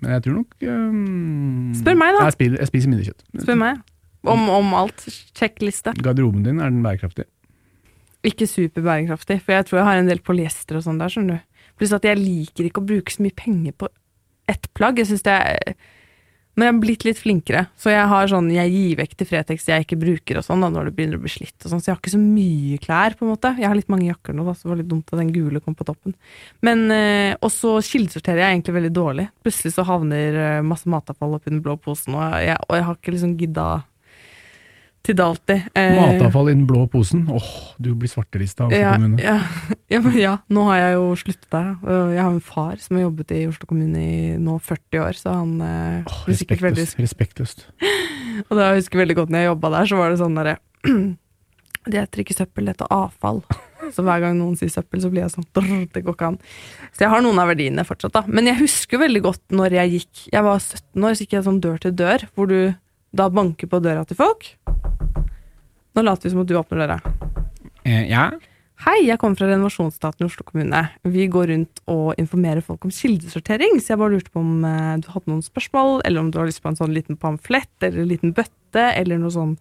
men 0.02 0.14
jeg 0.18 0.26
tror 0.28 0.38
nok 0.42 0.68
um, 0.68 1.72
Spør 1.80 1.98
meg, 2.04 2.18
da. 2.18 2.28
Jeg 2.28 2.36
spiser, 2.38 2.60
jeg 2.60 2.72
spiser 2.74 2.92
mindre 2.92 3.08
kjøtt. 3.08 3.26
Spør 3.46 3.60
meg. 3.64 3.80
Om, 4.24 4.46
om 4.48 4.70
alt. 4.78 5.02
Sjekkliste. 5.36 5.92
Garderoben 6.00 6.44
din, 6.46 6.60
er 6.64 6.70
den 6.72 6.84
bærekraftig? 6.84 7.26
Ikke 8.24 8.48
super 8.48 8.84
bærekraftig, 8.84 9.40
for 9.44 9.56
jeg 9.56 9.66
tror 9.68 9.82
jeg 9.82 9.88
har 9.90 10.00
en 10.00 10.08
del 10.08 10.22
polyester 10.24 10.78
og 10.78 10.86
sånn 10.86 11.00
der, 11.02 11.12
skjønner 11.12 11.42
du. 11.42 11.50
Pluss 11.80 11.92
at 11.96 12.06
jeg 12.06 12.20
liker 12.20 12.68
ikke 12.68 12.80
å 12.80 12.86
bruke 12.86 13.12
så 13.12 13.24
mye 13.24 13.34
penger 13.36 13.74
på 13.76 13.90
ett 14.50 14.70
plagg. 14.76 15.00
Jeg 15.00 15.10
synes 15.12 15.26
det 15.26 15.34
er 15.34 15.76
Men 16.54 16.68
jeg 16.68 16.72
har 16.74 16.80
blitt 16.84 17.04
litt 17.04 17.18
flinkere, 17.18 17.60
så 17.74 17.90
jeg 17.90 18.06
har 18.06 18.28
sånn 18.30 18.46
Jeg 18.54 18.70
gir 18.70 18.98
vekk 19.00 19.16
til 19.18 19.26
Fretex 19.26 19.64
jeg 19.66 19.82
ikke 19.82 19.98
bruker 19.98 20.38
og 20.38 20.44
sånn, 20.46 20.60
da, 20.62 20.68
når 20.70 20.86
det 20.86 20.92
begynner 20.94 21.18
å 21.18 21.24
bli 21.24 21.32
slitt 21.32 21.64
og 21.66 21.72
sånn, 21.72 21.80
så 21.82 21.88
jeg 21.88 21.96
har 21.96 21.98
ikke 21.98 22.12
så 22.12 22.20
mye 22.22 22.78
klær, 22.78 23.16
på 23.18 23.26
en 23.26 23.32
måte. 23.32 23.50
Jeg 23.58 23.66
har 23.66 23.74
litt 23.74 23.90
mange 23.90 24.06
jakker 24.06 24.36
nå, 24.38 24.44
da, 24.46 24.54
så 24.54 24.68
det 24.68 24.70
var 24.70 24.78
litt 24.78 24.90
dumt 24.92 25.10
at 25.10 25.18
den 25.18 25.32
gule 25.34 25.62
kom 25.64 25.74
på 25.74 25.88
toppen. 25.88 26.14
Men 26.62 26.84
øh, 26.94 27.34
Og 27.42 27.50
så 27.50 27.72
kildesorterer 27.82 28.44
jeg 28.44 28.54
egentlig 28.54 28.76
veldig 28.78 28.92
dårlig. 28.94 29.26
Plutselig 29.42 29.74
så 29.74 29.86
havner 29.88 30.38
eh, 30.44 30.62
masse 30.62 30.86
matavfall 30.86 31.34
oppi 31.40 31.50
den 31.50 31.64
blå 31.64 31.74
posen, 31.74 32.14
og 32.14 32.38
jeg, 32.38 32.54
og 32.68 32.78
jeg 32.78 32.86
har 32.86 33.00
ikke 33.00 33.16
liksom 33.16 33.34
gidda 33.42 33.66
til 35.04 35.16
Dalti. 35.18 35.56
Eh, 35.76 35.96
Matavfall 35.98 36.48
i 36.48 36.54
den 36.54 36.64
blå 36.68 36.84
posen? 36.90 37.26
Åh, 37.32 37.48
du 37.82 37.90
blir 37.98 38.08
svartelista 38.10 38.64
av 38.64 38.72
Oslo 38.72 38.80
ja, 38.80 38.92
kommune. 38.96 39.20
ja, 39.20 39.36
ja, 39.92 40.00
men 40.04 40.16
ja, 40.16 40.36
nå 40.48 40.64
har 40.70 40.80
jeg 40.80 40.94
jo 40.96 41.10
sluttet 41.20 41.50
der. 41.52 41.66
Jeg 42.14 42.22
har 42.22 42.30
en 42.30 42.44
far 42.44 42.78
som 42.80 42.96
har 42.96 43.06
jobbet 43.06 43.34
i 43.36 43.42
Oslo 43.50 43.68
kommune 43.68 44.00
i 44.04 44.38
nå 44.40 44.56
40 44.64 45.02
år, 45.04 45.18
så 45.20 45.36
han 45.42 45.58
eh, 45.64 46.08
oh, 46.08 46.22
blir 46.28 46.40
sikkert 46.40 46.64
veldig 46.64 46.86
respektløst. 47.02 47.66
Og 48.48 48.56
da 48.56 48.70
jeg 48.70 48.80
husker 48.80 49.02
veldig 49.02 49.18
godt 49.20 49.34
når 49.34 49.44
jeg 49.44 49.52
jobba 49.52 49.74
der, 49.76 49.90
så 49.90 50.00
var 50.00 50.10
det 50.10 50.22
sånn 50.22 50.40
derre 50.40 50.56
Det 51.84 52.00
heter 52.00 52.22
ikke 52.22 52.36
søppel, 52.38 52.64
det 52.64 52.78
heter 52.78 52.88
avfall. 52.96 53.42
Så 53.94 54.00
hver 54.00 54.22
gang 54.22 54.38
noen 54.38 54.54
sier 54.56 54.70
søppel, 54.72 55.02
så 55.04 55.10
blir 55.12 55.26
jeg 55.26 55.34
sånn 55.34 55.44
drr, 55.52 55.82
Det 55.92 56.00
går 56.06 56.16
ikke 56.16 56.30
an. 56.30 56.38
Så 56.96 57.04
jeg 57.04 57.12
har 57.12 57.20
noen 57.20 57.42
av 57.42 57.50
verdiene 57.52 57.84
fortsatt, 57.84 58.14
da. 58.14 58.22
Men 58.24 58.48
jeg 58.48 58.56
husker 58.62 59.02
veldig 59.02 59.20
godt 59.26 59.42
når 59.52 59.76
jeg 59.76 59.92
gikk 59.98 60.22
Jeg 60.32 60.46
var 60.46 60.62
17 60.62 61.04
år, 61.04 61.12
så 61.12 61.26
gikk 61.26 61.36
jeg 61.36 61.46
sånn 61.50 61.60
dør 61.60 61.76
til 61.84 61.92
dør, 62.00 62.24
hvor 62.32 62.48
du 62.48 62.58
da 63.14 63.28
banker 63.30 63.70
på 63.70 63.82
døra 63.84 64.02
til 64.08 64.18
folk. 64.18 64.48
Nå 65.94 66.02
later 66.02 66.26
vi 66.26 66.32
som 66.32 66.42
at 66.42 66.50
du 66.50 66.56
åpner 66.58 66.82
døra. 66.82 66.98
Eh, 67.86 68.08
ja? 68.10 68.26
Hei, 68.82 68.96
jeg 69.06 69.16
kommer 69.22 69.38
fra 69.38 69.46
renovasjonsstaten 69.46 70.24
i 70.24 70.26
Oslo 70.26 70.42
kommune. 70.48 70.80
Vi 71.06 71.28
går 71.30 71.52
rundt 71.52 71.82
og 71.86 72.18
informerer 72.18 72.64
folk 72.66 72.82
om 72.84 72.92
kildesortering, 72.92 73.78
så 73.78 73.92
jeg 73.92 74.00
bare 74.00 74.16
lurte 74.16 74.32
på 74.34 74.42
om 74.42 74.64
eh, 74.66 74.96
du 75.04 75.06
hadde 75.12 75.30
noen 75.30 75.44
spørsmål, 75.46 76.00
eller 76.02 76.24
om 76.24 76.32
du 76.34 76.40
har 76.40 76.50
lyst 76.50 76.64
på 76.64 76.72
en 76.72 76.80
sånn 76.80 76.96
liten 76.96 77.18
pamflett, 77.20 77.70
eller 77.78 78.02
en 78.02 78.10
liten 78.10 78.34
bøtte, 78.34 78.58
eller 78.80 79.20
noe 79.20 79.34
sånn 79.34 79.58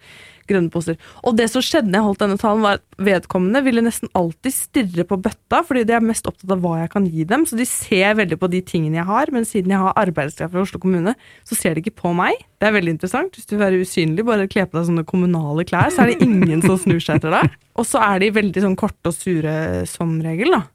grønne 0.50 0.72
poser. 0.74 0.98
Og 1.24 1.38
det 1.38 1.46
som 1.52 1.64
skjedde 1.64 1.90
når 1.90 2.00
jeg 2.00 2.08
holdt 2.08 2.24
denne 2.24 2.40
talen, 2.42 2.64
var 2.66 2.80
at 2.80 2.98
vedkommende 3.08 3.62
ville 3.66 3.84
nesten 3.86 4.12
alltid 4.18 4.56
stirre 4.56 5.06
på 5.08 5.18
bøtta, 5.24 5.62
fordi 5.68 5.86
de 5.88 5.96
er 5.96 6.04
mest 6.04 6.28
opptatt 6.30 6.52
av 6.52 6.64
hva 6.64 6.82
jeg 6.82 6.92
kan 6.92 7.08
gi 7.08 7.28
dem, 7.30 7.46
så 7.48 7.60
de 7.60 7.68
ser 7.70 8.18
veldig 8.20 8.40
på 8.42 8.50
de 8.52 8.60
tingene 8.74 9.00
jeg 9.00 9.08
har, 9.08 9.32
men 9.36 9.48
siden 9.48 9.72
jeg 9.72 9.84
har 9.84 9.96
arbeidskraft 10.04 10.56
fra 10.56 10.66
Oslo 10.66 10.82
kommune, 10.84 11.16
så 11.48 11.60
ser 11.60 11.76
de 11.76 11.86
ikke 11.86 11.96
på 12.04 12.14
meg. 12.18 12.44
Det 12.60 12.70
er 12.70 12.76
veldig 12.76 12.96
interessant. 12.98 13.38
Hvis 13.38 13.48
du 13.48 13.56
vil 13.56 13.66
være 13.66 13.82
usynlig, 13.84 14.28
bare 14.28 14.50
kle 14.52 14.68
på 14.68 14.80
deg 14.80 14.90
sånne 14.92 15.08
kommunale 15.08 15.68
klær, 15.68 15.94
så 15.94 16.04
er 16.04 16.14
det 16.14 16.28
ingen 16.28 16.64
som 16.66 16.80
snur 16.82 17.02
seg 17.04 17.22
etter 17.22 17.34
deg. 17.40 17.58
Og 17.80 17.88
så 17.88 18.04
er 18.06 18.20
de 18.22 18.34
veldig 18.36 18.68
sånn 18.68 18.80
korte 18.80 19.12
og 19.12 19.18
sure 19.18 19.56
som 19.90 20.20
regel, 20.24 20.54
da. 20.54 20.66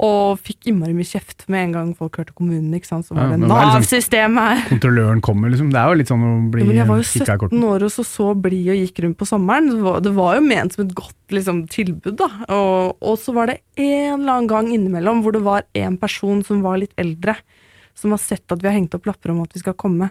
Og 0.00 0.38
fikk 0.40 0.66
innmari 0.70 0.94
mye 0.96 1.06
kjeft 1.06 1.44
med 1.52 1.66
en 1.66 1.72
gang 1.76 1.90
folk 1.98 2.16
hørte 2.16 2.32
kommunen, 2.34 2.72
ikke 2.74 2.86
sant. 2.88 3.06
Så 3.06 3.14
var 3.14 3.28
Ja, 3.30 3.36
det 3.36 3.40
sånn- 3.44 3.52
Nav-systemet 3.52 4.48
her. 4.48 4.62
Kontrolløren 4.70 5.20
kommer, 5.20 5.50
liksom. 5.52 5.70
Det 5.70 5.78
er 5.78 5.88
jo 5.92 5.98
litt 6.00 6.08
sånn 6.08 6.24
å 6.24 6.50
bli 6.50 6.60
Ja, 6.62 6.66
men 6.66 6.76
jeg 6.76 6.88
var 6.88 6.96
jo 6.96 7.02
17 7.02 7.64
år 7.64 7.82
og 7.82 7.90
så 7.92 8.04
så 8.04 8.28
blid 8.40 8.68
og 8.72 8.76
gikk 8.80 9.02
rundt 9.04 9.18
på 9.18 9.26
sommeren. 9.28 9.68
Det 9.70 9.82
var, 9.82 10.00
det 10.00 10.14
var 10.14 10.34
jo 10.36 10.40
ment 10.46 10.72
som 10.72 10.86
et 10.86 10.94
godt 10.94 11.14
liksom, 11.30 11.68
tilbud, 11.68 12.16
da. 12.16 12.28
Og, 12.48 12.96
og 13.00 13.18
så 13.18 13.34
var 13.34 13.46
det 13.52 13.60
en 13.76 14.20
eller 14.20 14.32
annen 14.38 14.48
gang 14.48 14.72
innimellom 14.72 15.22
hvor 15.22 15.32
det 15.32 15.42
var 15.42 15.62
en 15.74 15.96
person 15.98 16.42
som 16.44 16.62
var 16.62 16.78
litt 16.78 16.92
eldre, 16.96 17.36
som 17.94 18.10
har 18.10 18.18
sett 18.18 18.50
at 18.50 18.60
vi 18.62 18.68
har 18.68 18.74
hengt 18.78 18.94
opp 18.94 19.04
lapper 19.06 19.30
om 19.30 19.42
at 19.42 19.52
vi 19.52 19.60
skal 19.60 19.74
komme, 19.74 20.10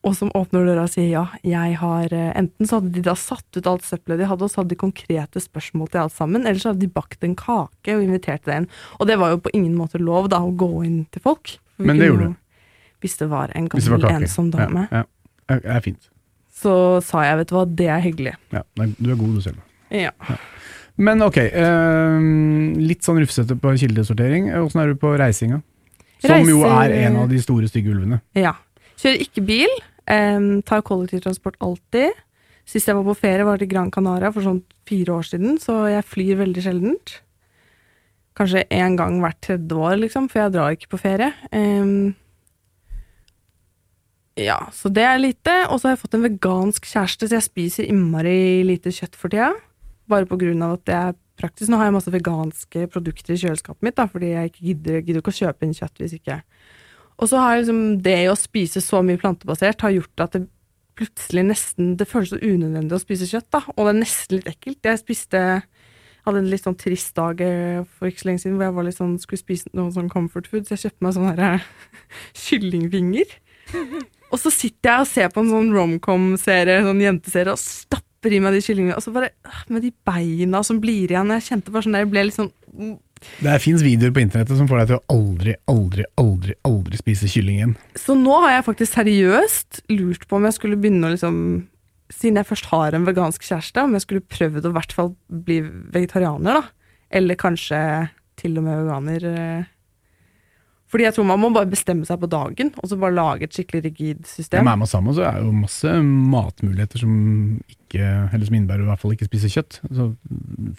og 0.00 0.14
som 0.16 0.30
åpner 0.32 0.64
døra 0.64 0.86
og 0.86 0.92
sier 0.94 1.10
ja, 1.12 1.22
jeg 1.44 1.74
har 1.76 2.12
eh, 2.16 2.30
Enten 2.38 2.68
så 2.68 2.78
hadde 2.78 2.92
de 2.94 3.02
da 3.04 3.12
satt 3.20 3.58
ut 3.58 3.66
alt 3.68 3.84
søppelet 3.84 4.22
de 4.22 4.28
hadde, 4.30 4.46
og 4.46 4.52
så 4.52 4.62
hadde 4.62 4.72
de 4.72 4.78
konkrete 4.80 5.42
spørsmål 5.44 5.90
til 5.92 6.00
alt 6.06 6.14
sammen, 6.16 6.46
eller 6.46 6.60
så 6.62 6.70
hadde 6.72 6.86
de 6.86 6.92
bakt 6.94 7.26
en 7.26 7.34
kake 7.36 7.96
og 7.96 8.04
invitert 8.06 8.46
deg 8.48 8.62
inn. 8.62 8.68
Og 8.96 9.10
det 9.10 9.18
var 9.20 9.34
jo 9.34 9.42
på 9.44 9.52
ingen 9.52 9.74
måte 9.76 10.00
lov, 10.00 10.30
da, 10.32 10.40
å 10.40 10.54
gå 10.56 10.70
inn 10.88 11.02
til 11.12 11.24
folk. 11.24 11.52
Men 11.76 12.00
det 12.00 12.08
gjorde 12.08 12.30
du? 12.30 12.38
Hvis 13.04 13.18
det 13.20 13.28
var 13.32 13.52
en 13.56 13.68
gammel, 13.72 14.00
var 14.00 14.16
ensom 14.16 14.48
dame 14.52 14.86
Ja, 14.92 15.04
ja. 15.04 15.58
Det 15.60 15.68
er 15.76 15.80
fint. 15.84 16.08
så 16.60 16.72
sa 17.04 17.22
jeg, 17.24 17.38
vet 17.40 17.48
du 17.50 17.54
hva, 17.56 17.66
det 17.66 17.86
er 17.90 18.02
hyggelig. 18.04 18.34
Ja, 18.52 18.60
du 18.76 19.08
er 19.10 19.16
god, 19.20 19.36
du 19.36 19.44
selv. 19.44 19.60
Ja. 19.90 20.12
Men 21.00 21.24
ok, 21.24 21.38
eh, 21.40 22.26
litt 22.80 23.04
sånn 23.04 23.20
rufsete 23.22 23.56
på 23.58 23.72
kildesortering. 23.80 24.50
Åssen 24.60 24.82
er 24.82 24.92
du 24.92 24.98
på 25.00 25.12
reisinga? 25.18 25.62
Som 26.20 26.44
jo 26.48 26.60
er 26.68 26.92
en 27.06 27.16
av 27.22 27.30
de 27.32 27.40
store 27.40 27.68
stygge 27.68 27.92
ulvene. 27.92 28.20
ja. 28.36 28.56
Kjører 29.00 29.22
ikke 29.24 29.42
bil, 29.48 29.70
em, 30.10 30.60
tar 30.66 30.84
kollektivtransport 30.86 31.58
alltid. 31.64 32.18
Sist 32.68 32.90
jeg 32.90 32.98
var 32.98 33.06
på 33.08 33.18
ferie 33.18 33.46
var 33.46 33.58
til 33.58 33.70
Gran 33.70 33.90
Canaria 33.94 34.30
for 34.34 34.46
sånn 34.46 34.62
fire 34.88 35.16
år 35.16 35.26
siden, 35.26 35.58
så 35.62 35.84
jeg 35.90 36.06
flyr 36.06 36.40
veldig 36.42 36.64
sjeldent. 36.64 37.14
Kanskje 38.38 38.66
én 38.72 38.96
gang 38.98 39.18
hvert 39.22 39.40
tredje 39.42 39.76
år, 39.76 39.96
liksom, 40.04 40.28
for 40.30 40.44
jeg 40.44 40.54
drar 40.54 40.76
ikke 40.76 40.92
på 40.92 41.00
ferie. 41.02 41.32
Um, 41.50 42.12
ja, 44.38 44.60
så 44.72 44.88
det 44.92 45.02
er 45.04 45.18
lite. 45.18 45.56
Og 45.68 45.80
så 45.80 45.88
har 45.88 45.96
jeg 45.96 46.02
fått 46.04 46.14
en 46.16 46.28
vegansk 46.28 46.86
kjæreste, 46.88 47.28
så 47.28 47.38
jeg 47.38 47.48
spiser 47.48 47.90
innmari 47.90 48.62
lite 48.66 48.94
kjøtt 48.94 49.18
for 49.18 49.32
tida. 49.32 49.50
Bare 50.10 50.28
på 50.30 50.38
grunn 50.40 50.62
av 50.64 50.78
at 50.78 50.86
det 50.88 50.96
er 50.96 51.18
praktisk. 51.40 51.70
Nå 51.70 51.80
har 51.80 51.90
jeg 51.90 51.96
masse 51.98 52.14
veganske 52.14 52.86
produkter 52.92 53.34
i 53.34 53.40
kjøleskapet 53.42 53.84
mitt, 53.86 53.98
da, 53.98 54.06
fordi 54.10 54.32
jeg 54.34 54.52
ikke 54.52 54.66
gidder, 54.70 55.02
gidder 55.02 55.24
ikke 55.24 55.34
å 55.34 55.40
kjøpe 55.40 55.66
inn 55.66 55.76
kjøtt 55.76 56.02
hvis 56.02 56.16
ikke 56.20 56.40
Og 57.20 57.28
så 57.28 57.40
har 57.40 57.60
liksom 57.60 58.00
det 58.04 58.22
å 58.30 58.38
spise 58.38 58.80
så 58.84 59.02
mye 59.04 59.20
plantebasert 59.20 59.84
har 59.84 59.92
gjort 59.94 60.24
at 60.24 60.38
det 60.38 60.46
plutselig 61.00 61.46
nesten 61.48 61.94
Det 61.96 62.04
føles 62.08 62.32
så 62.32 62.36
unødvendig 62.40 62.92
å 62.92 63.00
spise 63.00 63.28
kjøtt, 63.28 63.46
da. 63.54 63.62
Og 63.76 63.86
det 63.86 63.92
er 63.92 64.00
nesten 64.02 64.40
litt 64.40 64.50
ekkelt. 64.50 64.84
Jeg 64.84 65.00
spiste 65.00 65.40
hadde 66.26 66.42
en 66.42 66.50
litt 66.52 66.64
sånn 66.66 66.78
trist 66.78 67.14
dag 67.16 67.40
eh, 67.44 67.80
for 67.96 68.10
ikke 68.10 68.24
så 68.24 68.28
lenge 68.28 68.42
siden 68.42 68.58
hvor 68.58 68.66
jeg 68.66 68.76
var 68.76 68.86
litt 68.86 68.98
sånn, 68.98 69.16
skulle 69.22 69.40
spise 69.40 69.70
noe 69.76 69.92
sånn 69.94 70.10
comfort 70.12 70.48
food, 70.50 70.66
så 70.66 70.76
jeg 70.76 70.84
kjøpte 70.84 71.06
meg 71.06 71.16
sånne 71.16 71.34
her, 71.38 71.68
kyllingvinger. 72.44 73.36
Og 74.30 74.38
så 74.38 74.52
sitter 74.52 74.92
jeg 74.92 75.04
og 75.04 75.10
ser 75.10 75.32
på 75.32 75.42
en 75.42 75.52
sånn 75.54 75.72
romcom-serie, 75.74 76.82
sånn 76.86 77.02
jenteserie, 77.02 77.54
og 77.54 77.62
stapper 77.62 78.36
i 78.36 78.42
meg 78.44 78.56
de 78.56 78.64
kyllingvingene. 78.66 78.98
Og 79.00 79.06
så 79.06 79.14
bare 79.14 79.32
øh, 79.32 79.62
med 79.74 79.86
de 79.86 79.94
beina 80.06 80.62
som 80.66 80.80
blir 80.82 81.10
igjen. 81.10 81.32
Jeg 81.38 81.48
kjente 81.48 81.74
bare 81.74 81.86
sånn 81.86 81.96
der, 81.96 82.04
jeg 82.04 82.12
ble 82.12 82.26
litt 82.28 82.36
sånn. 82.36 82.52
Det 83.44 83.56
fins 83.62 83.82
videoer 83.84 84.12
på 84.16 84.22
internettet 84.22 84.56
som 84.56 84.68
får 84.70 84.82
deg 84.82 84.90
til 84.92 84.98
å 85.00 85.16
aldri, 85.16 85.54
aldri, 85.70 86.04
aldri 86.20 86.54
aldri 86.64 87.00
spise 87.00 87.28
kylling 87.30 87.58
igjen. 87.60 87.74
Så 87.98 88.16
nå 88.16 88.38
har 88.46 88.56
jeg 88.56 88.66
faktisk 88.70 88.96
seriøst 88.96 89.82
lurt 89.92 90.26
på 90.30 90.38
om 90.40 90.48
jeg 90.48 90.56
skulle 90.56 90.78
begynne 90.80 91.10
å 91.10 91.14
liksom 91.14 91.36
siden 92.10 92.40
jeg 92.40 92.48
først 92.48 92.70
har 92.72 92.96
en 92.96 93.04
vegansk 93.06 93.44
kjæreste, 93.46 93.84
om 93.86 93.92
jeg 93.94 94.02
skulle 94.02 94.24
prøvd 94.26 94.64
å 94.66 94.70
i 94.72 94.76
hvert 94.80 94.94
fall 94.96 95.12
bli 95.30 95.60
vegetarianer, 95.94 96.58
da. 96.58 96.96
Eller 97.10 97.38
kanskje 97.38 97.78
til 98.40 98.56
og 98.58 98.64
med 98.66 98.80
veganer. 98.82 99.26
eh. 99.30 99.68
Fordi 100.90 101.04
jeg 101.06 101.14
tror 101.14 101.26
man 101.28 101.38
må 101.38 101.52
bare 101.54 101.70
bestemme 101.70 102.02
seg 102.08 102.18
på 102.18 102.26
dagen, 102.26 102.72
og 102.82 102.88
så 102.90 102.98
bare 102.98 103.14
lage 103.14 103.46
et 103.46 103.54
skikkelig 103.54 103.84
rigid 103.84 104.24
Ja, 104.24 104.26
system. 104.26 104.64
med 104.66 104.80
meg 104.82 104.88
sammen 104.90 105.14
så 105.14 105.22
er 105.22 105.38
det 105.38 105.44
jo 105.46 105.52
masse 105.54 105.92
matmuligheter 106.02 106.98
som 107.04 107.12
ikke, 107.70 108.08
eller 108.34 108.44
som 108.48 108.56
innebærer 108.58 108.82
i 108.82 108.88
hvert 108.90 108.98
fall 109.04 109.14
ikke 109.14 109.28
spise 109.30 109.52
kjøtt. 109.54 109.78
Så 109.86 110.08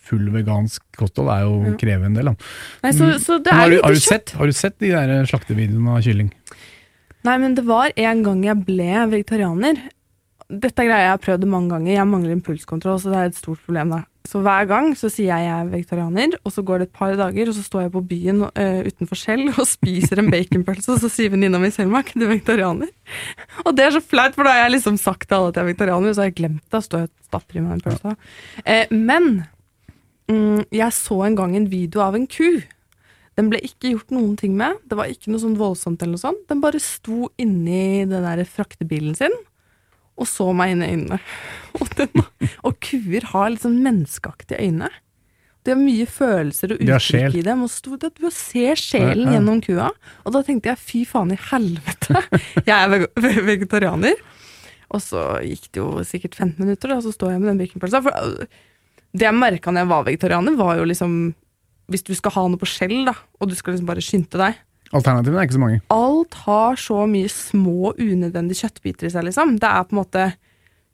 full 0.07 0.27
vegansk 0.33 0.83
kosthold 0.99 1.31
er 1.33 1.47
jo 1.47 1.75
krever 1.81 2.09
en 2.09 2.17
del. 2.17 2.33
Nei, 2.83 2.93
så, 2.97 3.13
så 3.21 3.39
det 3.43 3.53
er 3.53 3.59
har, 3.61 3.73
du, 3.73 3.79
har, 3.83 3.95
du 3.95 4.03
sett, 4.03 4.35
har 4.37 4.51
du 4.51 4.55
sett 4.55 4.77
de 4.83 4.93
der 4.93 5.25
slaktevideoene 5.29 5.97
av 5.97 6.05
kylling? 6.05 6.31
Nei, 7.27 7.37
men 7.41 7.57
det 7.57 7.65
var 7.67 7.93
en 7.95 8.23
gang 8.25 8.45
jeg 8.45 8.63
ble 8.65 8.93
vegetarianer. 9.11 9.81
Dette 10.51 10.83
er 10.83 10.89
greia 10.89 11.03
jeg 11.05 11.13
har 11.13 11.25
prøvd 11.25 11.45
mange 11.49 11.75
ganger. 11.75 11.93
Jeg 11.93 12.09
mangler 12.09 12.33
impulskontroll, 12.35 12.97
så 12.99 13.11
det 13.11 13.19
er 13.19 13.29
et 13.29 13.37
stort 13.39 13.61
problem. 13.67 13.93
da. 13.93 14.01
Så 14.27 14.41
hver 14.45 14.67
gang 14.69 14.91
så 14.97 15.09
sier 15.09 15.31
jeg 15.31 15.47
jeg 15.47 15.53
er 15.53 15.69
vegetarianer, 15.71 16.35
og 16.45 16.53
så 16.53 16.63
går 16.65 16.81
det 16.81 16.87
et 16.89 16.97
par 16.97 17.13
dager, 17.17 17.49
og 17.49 17.55
så 17.57 17.63
står 17.65 17.85
jeg 17.85 17.93
på 17.95 18.03
byen 18.09 18.43
uh, 18.45 18.81
utenfor 18.85 19.17
Skjell 19.17 19.47
og 19.49 19.65
spiser 19.69 20.21
en 20.21 20.29
baconpølse, 20.33 20.91
og 20.93 21.01
så 21.01 21.09
sier 21.13 21.33
venninna 21.33 21.61
mi 21.61 21.71
Selma 21.73 22.03
er 22.03 22.11
du 22.13 22.27
vegetarianer? 22.29 22.91
Og 23.65 23.73
det 23.77 23.87
er 23.87 23.95
så 23.95 24.03
flaut, 24.03 24.37
for 24.37 24.45
da 24.45 24.53
har 24.53 24.65
jeg 24.65 24.75
liksom 24.77 24.99
sagt 25.01 25.27
til 25.27 25.39
alle 25.39 25.53
at 25.53 25.57
jeg 25.57 25.65
er 25.65 25.71
vegetarianer, 25.71 26.11
og 26.11 26.17
så 26.17 26.23
har 26.23 26.29
jeg 26.29 26.37
glemt 26.37 26.61
det, 26.67 26.77
og 26.77 26.85
står 26.85 27.03
jeg 27.03 27.09
og 27.09 27.31
stapper 27.31 27.57
i 27.57 27.65
meg 27.65 27.73
en 27.77 27.83
pølse. 27.87 28.15
Uh, 28.61 28.93
men 28.93 29.31
jeg 30.73 30.93
så 30.95 31.17
en 31.27 31.35
gang 31.39 31.55
en 31.57 31.67
video 31.71 32.01
av 32.05 32.15
en 32.17 32.27
ku. 32.31 32.61
Den 33.39 33.47
ble 33.51 33.61
ikke 33.63 33.93
gjort 33.93 34.11
noen 34.13 34.33
ting 34.39 34.57
med. 34.59 34.79
Det 34.89 34.97
var 34.99 35.07
ikke 35.11 35.31
noe 35.31 35.41
sånn 35.43 35.55
voldsomt 35.59 36.01
eller 36.03 36.17
noe 36.17 36.23
sånt. 36.25 36.41
Den 36.51 36.61
bare 36.63 36.81
sto 36.83 37.29
inni 37.41 38.03
den 38.09 38.25
der 38.27 38.43
fraktebilen 38.45 39.15
sin 39.17 39.35
og 40.21 40.27
så 40.27 40.49
meg 40.53 40.73
inn 40.75 40.81
i 40.83 40.89
øynene. 40.91 41.17
Og, 41.79 41.87
den, 41.97 42.25
og 42.67 42.75
kuer 42.83 43.23
har 43.31 43.55
sånn 43.57 43.79
menneskeaktige 43.81 44.59
øyne. 44.67 44.89
Det 45.65 45.71
er 45.73 45.79
mye 45.79 46.05
følelser 46.09 46.73
og 46.75 46.81
uttrykk 46.83 47.37
i 47.39 47.43
dem. 47.45 47.63
Og 47.65 47.71
sto, 47.71 47.95
det- 48.01 48.11
du 48.19 48.27
ser 48.33 48.75
sjelen 48.77 49.23
Ja, 49.23 49.31
ja. 49.31 49.37
gjennom 49.39 49.61
kua. 49.63 49.87
Og 50.25 50.35
da 50.35 50.41
tenkte 50.45 50.69
jeg 50.73 50.81
fy 50.83 51.01
faen 51.09 51.31
i 51.33 51.39
helvete, 51.47 52.21
jeg 52.67 52.75
er 52.75 52.91
veg- 52.91 53.41
vegetarianer. 53.47 54.19
Og 54.91 55.01
så 55.05 55.23
gikk 55.47 55.69
det 55.71 55.79
jo 55.81 56.03
sikkert 56.05 56.35
15 56.35 56.59
minutter, 56.65 56.93
og 56.97 57.05
så 57.07 57.13
står 57.15 57.31
jeg 57.37 57.41
med 57.45 57.53
den 57.53 57.61
baconpølsa. 57.63 58.01
For 58.03 58.45
det 59.11 59.27
jeg 59.27 59.37
merka 59.37 59.71
når 59.71 59.83
jeg 59.83 59.91
var 59.91 60.03
vegetarianer, 60.07 60.57
var 60.59 60.77
jo 60.79 60.89
liksom 60.89 61.15
Hvis 61.91 62.05
du 62.07 62.13
skal 62.15 62.31
ha 62.37 62.43
noe 62.47 62.59
på 62.61 62.69
skjell, 62.69 63.01
da, 63.09 63.15
og 63.39 63.49
du 63.51 63.55
skal 63.57 63.75
liksom 63.75 63.89
bare 63.89 64.03
skynde 64.05 64.39
deg 64.39 64.59
Alternativene 64.91 65.39
er 65.39 65.47
ikke 65.47 65.55
så 65.55 65.63
mange. 65.63 65.81
Alt 65.95 66.37
har 66.45 66.79
så 66.79 67.05
mye 67.07 67.29
små, 67.31 67.93
unødvendige 67.95 68.65
kjøttbiter 68.65 69.07
i 69.07 69.11
seg, 69.13 69.23
liksom. 69.23 69.53
Det 69.61 69.69
er 69.69 69.85
på 69.87 69.95
en 69.95 69.99
måte 70.01 70.25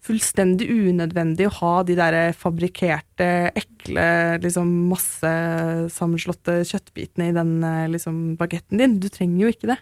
fullstendig 0.06 0.68
unødvendig 0.70 1.48
å 1.50 1.56
ha 1.58 1.72
de 1.88 1.96
der 1.98 2.18
fabrikkerte, 2.38 3.30
ekle, 3.58 4.06
liksom 4.44 4.70
massesammenslåtte 4.92 6.60
kjøttbitene 6.70 7.32
i 7.32 7.36
den 7.36 7.58
eh, 7.66 7.88
liksom 7.96 8.22
bagetten 8.40 8.84
din. 8.84 9.00
Du 9.02 9.10
trenger 9.12 9.48
jo 9.48 9.54
ikke 9.56 9.74
det. 9.74 9.80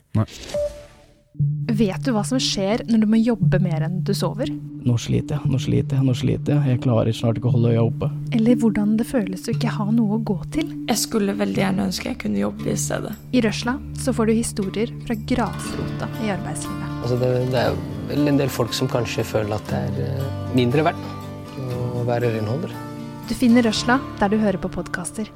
Vet 1.66 2.04
du 2.06 2.12
hva 2.14 2.22
som 2.22 2.38
skjer 2.38 2.84
når 2.86 3.02
du 3.02 3.06
må 3.10 3.18
jobbe 3.18 3.58
mer 3.64 3.88
enn 3.88 3.98
du 4.06 4.12
sover? 4.14 4.52
Nå 4.86 5.00
sliter 5.02 5.40
jeg, 5.40 5.50
nå 5.50 5.58
sliter 5.58 5.98
jeg, 5.98 6.06
nå 6.06 6.14
sliter 6.14 6.54
jeg. 6.60 6.76
Jeg 6.76 6.82
klarer 6.84 7.16
snart 7.18 7.40
ikke 7.40 7.50
å 7.50 7.56
holde 7.56 7.72
øya 7.74 7.86
oppe. 7.88 8.10
Eller 8.38 8.60
hvordan 8.62 8.92
det 9.00 9.08
føles 9.10 9.48
å 9.50 9.56
ikke 9.56 9.72
ha 9.74 9.88
noe 9.90 10.20
å 10.20 10.22
gå 10.30 10.36
til? 10.54 10.70
Jeg 10.92 11.02
skulle 11.02 11.34
veldig 11.40 11.64
gjerne 11.64 11.88
ønske 11.90 12.12
jeg 12.12 12.20
kunne 12.22 12.44
jobbe 12.44 12.70
i 12.70 12.78
stedet. 12.78 13.16
I 13.34 13.42
Røsla 13.42 13.80
så 13.98 14.14
får 14.14 14.30
du 14.30 14.36
historier 14.38 14.94
fra 15.08 15.18
grasrota 15.34 16.12
i 16.22 16.30
arbeidslivet. 16.36 16.94
Altså 17.02 17.18
det, 17.24 17.32
det 17.56 17.64
er 17.64 17.80
vel 18.12 18.34
en 18.36 18.42
del 18.44 18.54
folk 18.54 18.78
som 18.78 18.92
kanskje 18.92 19.26
føler 19.26 19.58
at 19.58 19.74
det 19.74 19.82
er 19.88 20.04
eh, 20.06 20.30
mindre 20.54 20.86
verdt 20.92 21.62
å 21.66 22.06
være 22.06 22.30
renholder. 22.38 22.78
Du 23.26 23.34
finner 23.34 23.66
Røsla 23.66 23.98
der 24.22 24.36
du 24.36 24.38
hører 24.38 24.62
på 24.62 24.70
podkaster. 24.70 25.34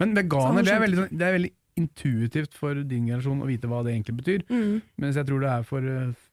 Men 0.00 0.14
veganer, 0.14 0.62
Sånn 0.62 0.64
det 0.64 0.76
er 0.78 0.84
veldig, 0.86 1.08
det 1.10 1.26
er 1.26 1.34
veldig 1.40 1.56
intuitivt 1.78 2.56
for 2.58 2.80
din 2.82 3.06
generasjon 3.10 3.44
å 3.44 3.48
vite 3.48 3.70
hva 3.70 3.82
det 3.84 3.94
egentlig 3.94 4.16
betyr. 4.22 4.44
Mens 5.00 5.18
jeg 5.18 5.28
tror 5.28 5.44
det 5.44 5.52
er 5.52 5.68
for 5.68 5.90
eh, 5.92 6.24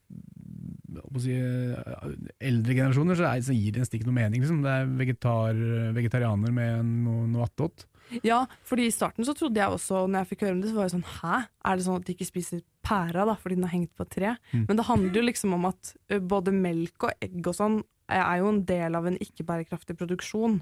si, 1.22 1.36
eh, 1.36 2.08
eldre 2.50 2.78
generasjoner 2.80 3.20
så, 3.20 3.28
er, 3.30 3.44
så 3.46 3.56
gir 3.56 3.76
det 3.76 3.84
nesten 3.84 4.00
ikke 4.00 4.10
noe 4.10 4.20
mening. 4.20 4.44
Liksom. 4.44 4.64
Det 4.66 4.74
er 4.74 4.90
vegetar, 5.04 5.62
vegetarianer 5.98 6.56
med 6.56 6.92
noe, 7.06 7.28
noe 7.32 7.48
attåt. 7.48 7.88
Ja, 8.24 8.46
fordi 8.64 8.86
i 8.88 8.94
starten 8.94 9.26
så 9.28 9.36
trodde 9.36 9.60
jeg 9.60 9.74
også, 9.74 10.06
når 10.08 10.24
jeg 10.24 10.30
fikk 10.30 10.46
høre 10.46 10.56
om 10.56 10.62
det, 10.64 10.72
så 10.72 10.78
var 10.78 10.88
jeg 10.88 10.96
sånn 10.96 11.10
Hæ? 11.18 11.42
Er 11.68 11.76
det 11.76 11.86
sånn 11.88 12.00
at 12.00 12.08
de 12.08 12.16
ikke 12.16 12.30
spiser 12.30 12.64
pæra 12.88 13.26
da, 13.28 13.36
fordi 13.36 13.58
den 13.58 13.68
har 13.68 13.74
hengt 13.76 13.92
på 13.98 14.06
et 14.06 14.14
tre? 14.16 14.34
Mm. 14.54 14.64
Men 14.70 14.80
det 14.80 14.88
handler 14.88 15.20
jo 15.20 15.28
liksom 15.28 15.56
om 15.58 15.68
at 15.68 15.94
både 16.32 16.56
melk 16.56 17.10
og 17.10 17.28
egg 17.28 17.42
og 17.44 17.58
sånn 17.58 17.82
er 18.08 18.38
jo 18.40 18.52
en 18.54 18.62
del 18.68 18.96
av 18.96 19.08
en 19.10 19.18
ikke-bærekraftig 19.20 19.98
produksjon. 20.00 20.62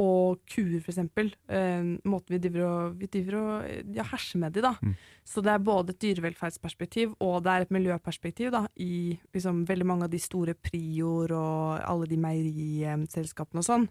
Og 0.00 0.40
kuer, 0.48 0.78
for 0.80 0.92
eksempel. 0.94 1.32
Eh, 1.52 1.94
måten 2.08 2.34
vi 2.34 2.40
driver 2.40 2.66
og, 2.66 2.98
vi 3.00 3.08
driver 3.12 3.38
og 3.40 3.94
ja, 3.96 4.06
herser 4.12 4.40
med 4.40 4.54
de, 4.56 4.64
da. 4.64 4.74
Mm. 4.80 4.94
Så 5.28 5.42
det 5.44 5.52
er 5.52 5.64
både 5.64 5.94
et 5.94 6.02
dyrevelferdsperspektiv 6.02 7.12
og 7.20 7.42
det 7.44 7.52
er 7.52 7.66
et 7.66 7.74
miljøperspektiv 7.74 8.52
da, 8.54 8.64
i 8.80 9.18
liksom, 9.34 9.64
veldig 9.68 9.88
mange 9.90 10.08
av 10.08 10.14
de 10.14 10.20
store 10.22 10.56
Prior 10.56 11.34
og 11.36 11.82
alle 11.84 12.08
de 12.08 12.20
meieriselskapene 12.20 13.60
og 13.60 13.68
sånn. 13.68 13.90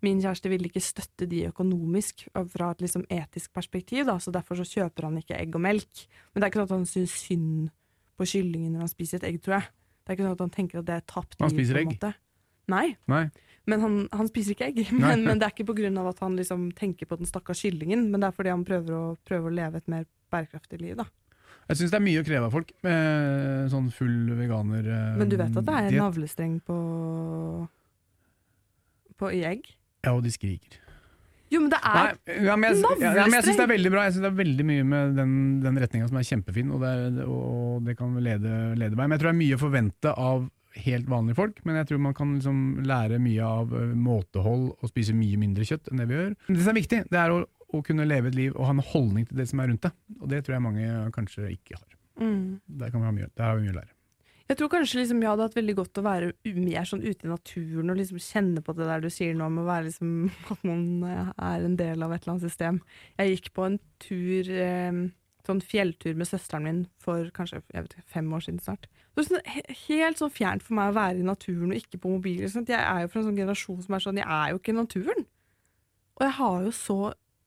Min 0.00 0.22
kjæreste 0.22 0.48
vil 0.48 0.64
ikke 0.64 0.80
støtte 0.80 1.28
de 1.28 1.42
økonomisk 1.50 2.24
fra 2.54 2.70
et 2.72 2.86
liksom 2.86 3.04
etisk 3.12 3.52
perspektiv, 3.52 4.06
da, 4.08 4.16
så 4.16 4.32
derfor 4.32 4.56
så 4.56 4.64
kjøper 4.64 5.10
han 5.10 5.20
ikke 5.20 5.36
egg 5.36 5.58
og 5.58 5.64
melk. 5.66 6.06
Men 6.32 6.40
det 6.40 6.46
er 6.46 6.52
ikke 6.52 6.62
sånn 6.62 6.70
at 6.70 6.78
han 6.78 6.88
syns 6.88 7.18
synd 7.26 7.68
på 8.16 8.28
kyllingen 8.32 8.72
når 8.74 8.86
han 8.86 8.92
spiser 8.92 9.20
et 9.20 9.28
egg, 9.28 9.42
tror 9.44 9.58
jeg. 9.58 9.68
Det 10.00 10.12
er 10.12 10.16
ikke 10.16 10.26
sånn 10.26 10.38
at 10.38 10.44
han 10.46 10.54
tenker 10.56 10.80
at 10.80 10.88
det 10.88 10.96
er 10.96 11.06
tapt 11.08 11.36
Han 11.40 11.52
liv, 11.52 11.60
spiser 11.60 11.76
på 11.76 11.84
en 11.84 11.92
egg? 11.92 12.20
Nei, 12.70 12.86
Nei. 13.10 13.24
Men 13.68 13.82
han, 13.84 13.96
han 14.16 14.28
spiser 14.30 14.54
ikke 14.54 14.68
egg. 14.70 14.82
Men, 15.02 15.24
men 15.26 15.40
det 15.40 15.46
er 15.48 15.54
ikke 15.54 15.90
av 16.00 16.10
at 16.12 16.20
han 16.24 16.36
liksom 16.38 16.70
tenker 16.78 17.06
på 17.06 17.18
den 17.20 17.28
stakkars 17.28 17.60
kyllingen, 17.64 18.08
men 18.10 18.22
det 18.22 18.30
er 18.30 18.36
fordi 18.36 18.52
han 18.54 18.64
prøver 18.66 18.96
å, 18.96 19.02
prøver 19.26 19.50
å 19.50 19.54
leve 19.54 19.80
et 19.82 19.90
mer 19.90 20.06
bærekraftig 20.32 20.80
liv, 20.80 20.96
da. 20.98 21.06
Jeg 21.70 21.78
syns 21.78 21.92
det 21.92 21.98
er 22.00 22.02
mye 22.02 22.20
å 22.22 22.26
kreve 22.26 22.46
av 22.48 22.54
folk 22.54 22.70
med 22.82 23.68
sånn 23.70 23.90
full 23.94 24.32
veganer 24.34 24.86
eh, 24.90 25.18
Men 25.20 25.28
du 25.30 25.36
vet 25.38 25.54
at 25.54 25.66
det 25.68 25.74
er 25.76 25.86
en 25.86 26.00
navlestreng 26.02 26.56
på, 26.66 26.78
på 29.20 29.30
i 29.36 29.44
egg? 29.46 29.68
Ja, 30.02 30.16
og 30.16 30.24
de 30.24 30.32
skriker. 30.34 30.80
Jo, 31.50 31.60
men 31.62 31.70
det 31.70 31.78
er 31.82 31.94
Nei, 31.98 32.34
ja, 32.46 32.56
men 32.56 32.72
jeg, 32.72 32.80
navlestreng. 32.82 33.04
ja, 33.04 33.26
men 33.26 33.36
jeg 33.36 33.46
syns 33.46 33.60
det 33.60 33.66
er 33.66 33.72
veldig 33.74 33.92
bra. 33.94 34.06
Jeg 34.06 34.16
synes 34.16 34.26
det 34.26 34.30
er 34.32 34.40
veldig 34.40 34.66
mye 34.66 34.88
med 34.94 35.14
den, 35.18 35.36
den 35.62 35.80
retninga 35.84 36.10
som 36.10 36.18
er 36.18 36.26
kjempefin, 36.26 36.72
og 36.74 36.82
det, 36.82 36.90
er, 36.90 37.20
og 37.26 37.86
det 37.86 37.96
kan 37.98 38.18
lede, 38.22 38.56
lede 38.80 38.98
vei. 38.98 39.06
Men 39.06 39.14
jeg 39.14 39.22
tror 39.22 39.30
det 39.30 39.36
er 39.36 39.42
mye 39.44 39.58
å 39.58 39.62
forvente 39.62 40.14
av 40.26 40.48
helt 40.84 41.08
vanlige 41.10 41.38
folk, 41.38 41.62
men 41.66 41.80
jeg 41.80 41.90
tror 41.90 42.02
man 42.02 42.16
kan 42.16 42.34
liksom 42.36 42.58
lære 42.86 43.20
mye 43.22 43.46
av 43.46 43.72
eh, 43.76 43.94
måtehold 43.98 44.68
og 44.76 44.90
spise 44.92 45.16
mye 45.16 45.38
mindre 45.40 45.66
kjøtt 45.66 45.90
enn 45.90 46.02
det 46.02 46.08
vi 46.10 46.18
gjør. 46.18 46.34
Det 46.50 46.60
som 46.60 46.72
er 46.72 46.80
viktig, 46.80 47.00
det 47.10 47.22
er 47.22 47.34
å, 47.34 47.40
å 47.74 47.84
kunne 47.86 48.08
leve 48.08 48.30
et 48.30 48.38
liv 48.38 48.56
og 48.56 48.68
ha 48.68 48.74
en 48.76 48.84
holdning 48.92 49.26
til 49.28 49.40
det 49.40 49.48
som 49.50 49.62
er 49.62 49.72
rundt 49.72 49.88
deg, 49.88 49.96
og 50.20 50.28
det 50.32 50.44
tror 50.44 50.56
jeg 50.56 50.66
mange 50.66 50.90
kanskje 51.16 51.54
ikke 51.56 51.78
har. 51.78 51.88
mm. 52.22 52.44
Der, 52.66 52.90
kan 52.90 53.00
vi 53.00 53.10
ha 53.10 53.16
mye, 53.16 53.32
der 53.34 53.50
har 53.50 53.58
vi 53.58 53.66
mye 53.66 53.74
å 53.76 53.80
lære. 53.80 53.94
Jeg 54.50 54.58
tror 54.58 54.70
kanskje 54.72 54.98
liksom, 54.98 55.20
jeg 55.22 55.30
hadde 55.30 55.44
hatt 55.46 55.56
veldig 55.60 55.74
godt 55.78 55.98
å 56.00 56.02
være 56.02 56.30
mer 56.56 56.86
sånn 56.88 57.04
ute 57.04 57.22
i 57.22 57.30
naturen 57.30 57.92
og 57.92 57.98
liksom 58.00 58.18
kjenne 58.18 58.62
på 58.66 58.74
det 58.74 58.88
der 58.88 59.04
du 59.04 59.06
sier 59.14 59.36
nå 59.38 59.46
med 59.54 59.62
å 59.62 59.68
være 59.68 59.86
liksom, 59.86 60.14
at 60.54 60.64
man 60.66 60.82
eh, 61.06 61.28
er 61.50 61.66
en 61.68 61.76
del 61.78 62.02
av 62.02 62.14
et 62.14 62.24
eller 62.24 62.34
annet 62.34 62.46
system. 62.48 62.80
Jeg 63.20 63.36
gikk 63.36 63.52
på 63.54 63.68
en 63.68 63.78
tur, 64.02 64.50
eh, 64.50 64.98
sånn 65.48 65.62
fjelltur 65.64 66.16
med 66.18 66.28
søsteren 66.28 66.66
min 66.66 66.80
for 67.02 67.30
kanskje 67.36 67.62
ikke, 67.62 68.04
fem 68.10 68.28
år 68.36 68.44
siden 68.46 68.60
snart. 68.64 68.88
Det 69.14 69.24
er 69.24 69.28
sånn, 69.28 69.64
helt 69.86 70.20
sånn 70.20 70.34
fjernt 70.34 70.64
for 70.66 70.76
meg 70.78 70.92
å 70.92 70.98
være 70.98 71.22
i 71.22 71.26
naturen 71.26 71.72
og 71.72 71.80
ikke 71.80 72.00
på 72.02 72.12
mobil. 72.12 72.42
Liksom. 72.44 72.66
Jeg 72.68 72.80
er 72.80 73.04
jo 73.04 73.10
fra 73.12 73.22
en 73.22 73.28
sånn 73.30 73.40
generasjon 73.40 73.82
som 73.86 73.96
er 73.96 74.04
sånn, 74.04 74.20
jeg 74.22 74.28
er 74.36 74.52
jo 74.52 74.60
ikke 74.60 74.74
i 74.74 74.78
naturen. 74.78 75.26
Og 76.20 76.26
jeg 76.26 76.36
har 76.36 76.62
jo 76.66 76.72
så 76.76 76.98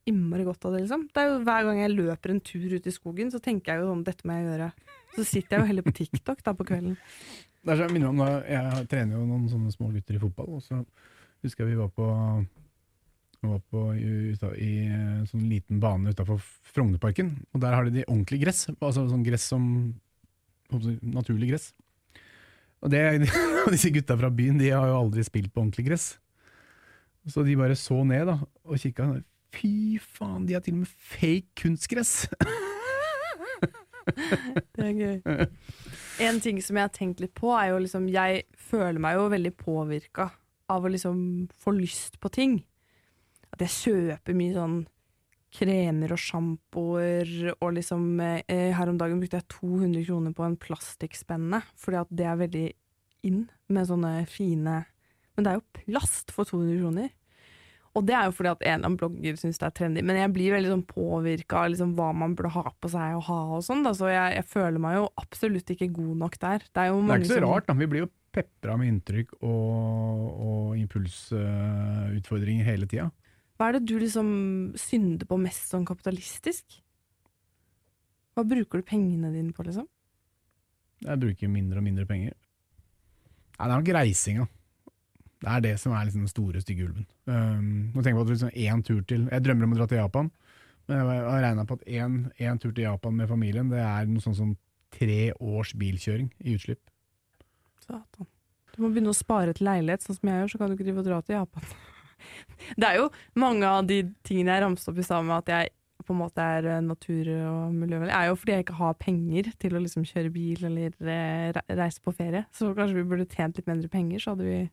innmari 0.10 0.44
godt 0.48 0.66
av 0.68 0.76
det, 0.76 0.84
liksom. 0.84 1.06
Det 1.14 1.22
er 1.22 1.30
jo 1.30 1.40
Hver 1.48 1.68
gang 1.70 1.80
jeg 1.80 1.94
løper 1.94 2.34
en 2.34 2.44
tur 2.44 2.74
ut 2.74 2.90
i 2.90 2.94
skogen, 2.94 3.32
så 3.32 3.40
tenker 3.44 3.72
jeg 3.72 3.84
jo 3.84 3.92
sånn, 3.92 4.04
dette 4.08 4.28
må 4.28 4.36
jeg 4.36 4.50
gjøre. 4.50 4.70
Så 5.14 5.26
sitter 5.30 5.56
jeg 5.56 5.62
jo 5.62 5.70
heller 5.70 5.86
på 5.86 5.96
TikTok 6.00 6.44
da 6.44 6.56
på 6.58 6.68
kvelden. 6.68 6.98
Det 7.64 7.72
er 7.72 7.80
så, 7.80 7.86
jeg 7.86 7.96
minner 7.96 8.12
om 8.12 8.20
jeg 8.26 8.88
trener 8.92 9.16
jo 9.16 9.24
noen 9.30 9.46
sånne 9.52 9.72
små 9.72 9.94
gutter 9.94 10.18
i 10.18 10.22
fotball, 10.24 10.58
og 10.58 10.66
så 10.66 10.82
husker 11.46 11.64
jeg 11.64 11.76
vi 11.76 11.80
var 11.80 11.92
på, 11.96 12.08
vi 13.44 13.52
var 13.52 13.60
på 13.68 13.82
uta, 13.94 14.54
i 14.56 14.88
en 14.88 15.28
sånn 15.28 15.48
liten 15.52 15.82
bane 15.84 16.14
utafor 16.16 16.40
Frognerparken, 16.74 17.34
og 17.52 17.64
der 17.64 17.76
har 17.76 17.86
de 17.86 17.98
de 18.00 18.06
ordentlig 18.08 18.40
gress, 18.46 18.66
altså 18.80 19.04
sånn 19.10 19.26
gress 19.26 19.50
som 19.52 19.66
jeg 20.72 20.98
naturlig 21.04 21.52
gress. 21.52 21.74
Og 22.84 22.92
det, 22.92 23.02
disse 23.74 23.92
gutta 23.94 24.18
fra 24.20 24.32
byen 24.34 24.60
de 24.60 24.72
har 24.74 24.90
jo 24.90 25.00
aldri 25.04 25.24
spilt 25.28 25.54
på 25.54 25.62
ordentlig 25.62 25.88
gress. 25.92 26.08
Så 27.30 27.44
de 27.48 27.56
bare 27.60 27.76
så 27.80 28.02
ned 28.08 28.28
da, 28.28 28.40
og 28.68 28.80
kikka. 28.80 29.14
Fy 29.54 30.00
faen, 30.02 30.48
de 30.48 30.58
har 30.58 30.64
til 30.66 30.76
og 30.80 30.84
med 30.84 30.96
fake 31.14 31.54
kunstgress! 31.62 32.24
Det 34.04 34.84
er 34.84 34.98
gøy. 34.98 35.46
En 36.26 36.42
ting 36.44 36.58
som 36.60 36.76
jeg 36.76 36.84
har 36.84 36.92
tenkt 36.92 37.22
litt 37.24 37.32
på, 37.38 37.54
er 37.56 37.70
jo 37.72 37.78
liksom 37.80 38.10
Jeg 38.12 38.42
føler 38.60 39.00
meg 39.00 39.16
jo 39.16 39.30
veldig 39.32 39.54
påvirka 39.56 40.26
av 40.74 40.84
å 40.84 40.92
liksom 40.92 41.18
få 41.64 41.72
lyst 41.78 42.20
på 42.20 42.32
ting. 42.34 42.58
At 43.54 43.64
jeg 43.64 43.74
kjøper 43.78 44.38
mye 44.38 44.56
sånn 44.56 44.78
kremer 45.54 46.16
og 46.16 46.22
sjampoer, 46.22 47.34
og 47.60 47.76
liksom 47.76 48.06
eh, 48.24 48.72
Her 48.74 48.90
om 48.90 48.98
dagen 48.98 49.20
brukte 49.22 49.38
jeg 49.38 49.52
200 49.54 50.08
kroner 50.08 50.34
på 50.34 50.46
en 50.48 50.58
plastikkspenne, 50.58 51.60
fordi 51.78 52.00
at 52.02 52.14
det 52.14 52.30
er 52.30 52.40
veldig 52.40 52.70
inn 53.30 53.44
med 53.72 53.88
sånne 53.88 54.16
fine 54.28 54.80
Men 55.36 55.46
det 55.46 55.52
er 55.52 55.60
jo 55.60 55.84
plast 55.84 56.34
for 56.34 56.50
200 56.50 56.82
kroner. 56.82 57.14
Og 57.94 58.06
det 58.08 58.16
er 58.18 58.26
jo 58.26 58.34
fordi 58.34 58.50
at 58.50 58.64
en 58.64 58.72
eller 58.74 58.88
annen 58.88 58.98
blogger 58.98 59.36
syns 59.38 59.60
det 59.62 59.68
er 59.68 59.76
trendy, 59.78 60.02
men 60.06 60.18
jeg 60.18 60.34
blir 60.34 60.56
veldig 60.56 60.72
sånn 60.72 60.86
påvirka 60.90 61.62
av 61.62 61.72
liksom 61.74 61.94
hva 61.98 62.10
man 62.18 62.34
burde 62.38 62.54
ha 62.56 62.66
på 62.82 62.90
seg 62.90 63.18
og 63.20 63.26
ha 63.28 63.40
og 63.60 63.62
sånn, 63.66 63.86
så 63.94 64.10
jeg, 64.10 64.40
jeg 64.40 64.48
føler 64.50 64.82
meg 64.82 64.98
jo 64.98 65.08
absolutt 65.22 65.74
ikke 65.76 65.92
god 65.94 66.16
nok 66.24 66.40
der. 66.42 66.66
Det 66.66 66.86
er 66.88 66.94
Det 66.98 67.16
er 67.16 67.26
ikke 67.26 67.36
så 67.36 67.44
rart, 67.46 67.68
da. 67.70 67.78
Vi 67.78 67.90
blir 67.92 68.06
jo 68.08 68.10
pepra 68.34 68.80
med 68.82 68.90
inntrykk 68.90 69.36
og, 69.46 70.24
og 70.50 70.80
impulsutfordringer 70.82 72.66
hele 72.66 72.90
tida. 72.90 73.12
Hva 73.58 73.70
er 73.70 73.78
det 73.78 73.86
du 73.90 73.98
liksom 74.02 74.30
synder 74.80 75.28
på 75.30 75.38
mest 75.42 75.70
sånn 75.74 75.86
kapitalistisk? 75.88 76.80
Hva 78.34 78.46
bruker 78.50 78.82
du 78.82 78.88
pengene 78.88 79.30
dine 79.34 79.54
på, 79.54 79.66
liksom? 79.68 79.86
Jeg 81.04 81.22
bruker 81.22 81.52
mindre 81.52 81.82
og 81.82 81.86
mindre 81.86 82.08
penger. 82.10 82.34
Nei, 83.54 83.68
det 83.68 83.70
er 83.70 83.78
nok 83.78 83.92
reisinga. 83.98 84.48
Det 85.44 85.52
er 85.52 85.64
det 85.66 85.74
som 85.82 85.94
er 85.94 86.08
liksom 86.08 86.24
den 86.24 86.32
store, 86.32 86.62
stygge 86.64 86.88
ulven. 86.88 87.06
Um, 87.28 87.92
nå 87.92 88.00
tenker 88.00 88.14
jeg 88.14 88.20
på 88.20 88.24
at 88.24 88.32
liksom 88.32 88.54
én 88.64 88.84
tur 88.88 89.02
til 89.08 89.26
Jeg 89.28 89.44
drømmer 89.44 89.68
om 89.68 89.76
å 89.76 89.80
dra 89.82 89.88
til 89.92 90.00
Japan, 90.00 90.30
men 90.88 91.00
jeg 91.00 91.24
har 91.28 91.44
regna 91.44 91.66
på 91.68 91.78
at 91.78 91.88
én 91.92 92.62
tur 92.64 92.72
til 92.72 92.86
Japan 92.86 93.18
med 93.20 93.30
familien, 93.30 93.72
det 93.72 93.84
er 93.84 94.08
noe 94.10 94.24
sånn 94.24 94.38
som 94.40 94.54
tre 94.94 95.34
års 95.40 95.74
bilkjøring 95.78 96.32
i 96.40 96.56
utslipp. 96.56 96.82
Satan. 97.84 98.30
Du 98.74 98.82
må 98.82 98.90
begynne 98.90 99.12
å 99.12 99.18
spare 99.18 99.54
til 99.54 99.68
leilighet, 99.68 100.06
sånn 100.06 100.18
som 100.18 100.32
jeg 100.32 100.42
gjør, 100.42 100.54
så 100.54 100.62
kan 100.62 100.72
du 100.72 100.78
ikke 100.78 100.88
drive 100.88 101.04
og 101.04 101.10
dra 101.10 101.20
til 101.22 101.38
Japan. 101.38 101.74
Det 102.80 102.90
er 102.90 103.00
jo 103.02 103.08
mange 103.40 103.70
av 103.70 103.88
de 103.90 104.04
tingene 104.26 104.56
jeg 104.56 104.66
ramset 104.66 104.92
opp 104.92 105.02
i 105.02 105.08
stad 105.08 105.26
med 105.28 105.42
at 105.42 105.54
jeg 105.54 105.74
på 106.04 106.14
en 106.14 106.20
måte 106.20 106.44
er 106.44 106.68
eh, 106.68 106.84
natur- 106.84 107.32
og 107.48 107.74
miljøvennlig, 107.76 108.14
er 108.16 108.30
jo 108.30 108.38
fordi 108.40 108.56
jeg 108.58 108.66
ikke 108.66 108.80
har 108.80 108.96
penger 109.02 109.50
til 109.62 109.76
å 109.76 109.82
liksom 109.84 110.08
kjøre 110.10 110.32
bil 110.34 110.66
eller 110.70 110.96
eh, 111.00 111.60
reise 111.80 112.04
på 112.04 112.14
ferie. 112.16 112.46
Så 112.56 112.72
kanskje 112.78 113.00
vi 113.00 113.10
burde 113.10 113.28
tjent 113.30 113.60
litt 113.60 113.70
mindre 113.70 113.92
penger, 113.92 114.24
så 114.24 114.34
hadde 114.36 114.48
vi 114.48 114.64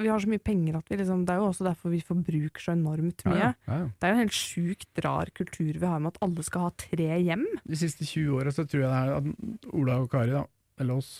Vi 0.00 0.08
har 0.08 0.18
så 0.18 0.30
mye 0.32 0.40
penger 0.40 0.78
at 0.78 0.86
vi 0.88 0.96
liksom 0.96 1.26
Det 1.28 1.34
er 1.34 1.42
jo 1.42 1.48
også 1.50 1.66
derfor 1.66 1.92
vi 1.92 1.98
forbruker 2.00 2.62
så 2.64 2.72
enormt 2.72 3.20
mye. 3.28 3.36
Ja, 3.36 3.50
ja, 3.68 3.80
ja. 3.82 3.88
Det 3.92 4.06
er 4.06 4.12
jo 4.12 4.16
en 4.16 4.22
helt 4.22 4.38
sjukt 4.38 5.02
rar 5.04 5.32
kultur 5.36 5.72
vi 5.76 5.86
har 5.86 6.00
med 6.00 6.14
at 6.14 6.22
alle 6.24 6.46
skal 6.46 6.68
ha 6.68 6.70
tre 6.80 7.10
hjem. 7.20 7.44
De 7.68 7.76
siste 7.76 8.08
20 8.08 8.38
åra 8.40 8.54
så 8.54 8.64
tror 8.64 8.86
jeg 8.86 8.90
det 8.90 9.02
er 9.02 9.12
at 9.18 9.68
Ola 9.76 10.00
og 10.00 10.08
Kari, 10.10 10.32
da, 10.32 10.46
eller 10.80 11.02
oss, 11.02 11.12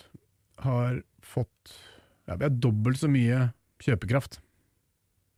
har 0.64 1.02
fått 1.20 1.76
ja, 2.24 2.38
Vi 2.38 2.46
har 2.46 2.56
dobbelt 2.56 2.98
så 3.02 3.10
mye 3.12 3.50
kjøpekraft. 3.84 4.40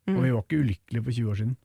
Mm. 0.06 0.16
Og 0.16 0.22
vi 0.22 0.32
var 0.34 0.42
ikke 0.44 0.60
ulykkelige 0.62 1.04
for 1.04 1.16
20 1.18 1.30
år 1.32 1.38
siden. 1.40 1.56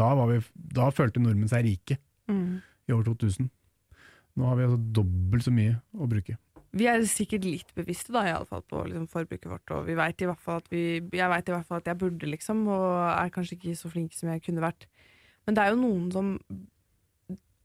Da, 0.00 0.10
var 0.14 0.28
vi, 0.30 0.38
da 0.80 0.90
følte 0.94 1.20
nordmenn 1.22 1.50
seg 1.50 1.64
rike, 1.66 1.98
Mm. 2.30 2.60
i 2.88 2.92
år 2.94 3.02
2000. 3.04 3.48
Nå 4.38 4.46
har 4.46 4.54
vi 4.56 4.62
altså 4.68 4.78
dobbelt 5.00 5.42
så 5.44 5.50
mye 5.52 5.80
å 5.98 6.06
bruke. 6.08 6.36
Vi 6.72 6.86
er 6.86 7.02
sikkert 7.10 7.42
litt 7.44 7.72
bevisste 7.74 8.12
da, 8.14 8.22
i 8.22 8.30
alle 8.30 8.46
fall 8.46 8.62
på 8.62 8.84
liksom, 8.86 9.08
forbruket 9.10 9.48
vårt, 9.50 9.70
og 9.74 9.88
vi 9.88 9.96
vet 9.98 10.22
i 10.22 10.28
hvert 10.30 10.38
fall 10.44 10.60
at 10.62 10.68
vi, 10.70 10.82
jeg 11.02 11.30
vet 11.32 11.48
i 11.50 11.52
hvert 11.56 11.66
fall 11.66 11.80
at 11.82 11.90
jeg 11.90 11.98
burde, 11.98 12.30
liksom, 12.30 12.60
og 12.70 12.84
er 13.10 13.32
kanskje 13.34 13.56
ikke 13.58 13.74
så 13.80 13.90
flink 13.90 14.14
som 14.14 14.30
jeg 14.30 14.44
kunne 14.46 14.62
vært. 14.62 14.86
Men 15.46 15.56
det 15.58 15.64
er 15.64 15.72
jo 15.74 15.80
noen 15.82 16.12
som 16.14 16.30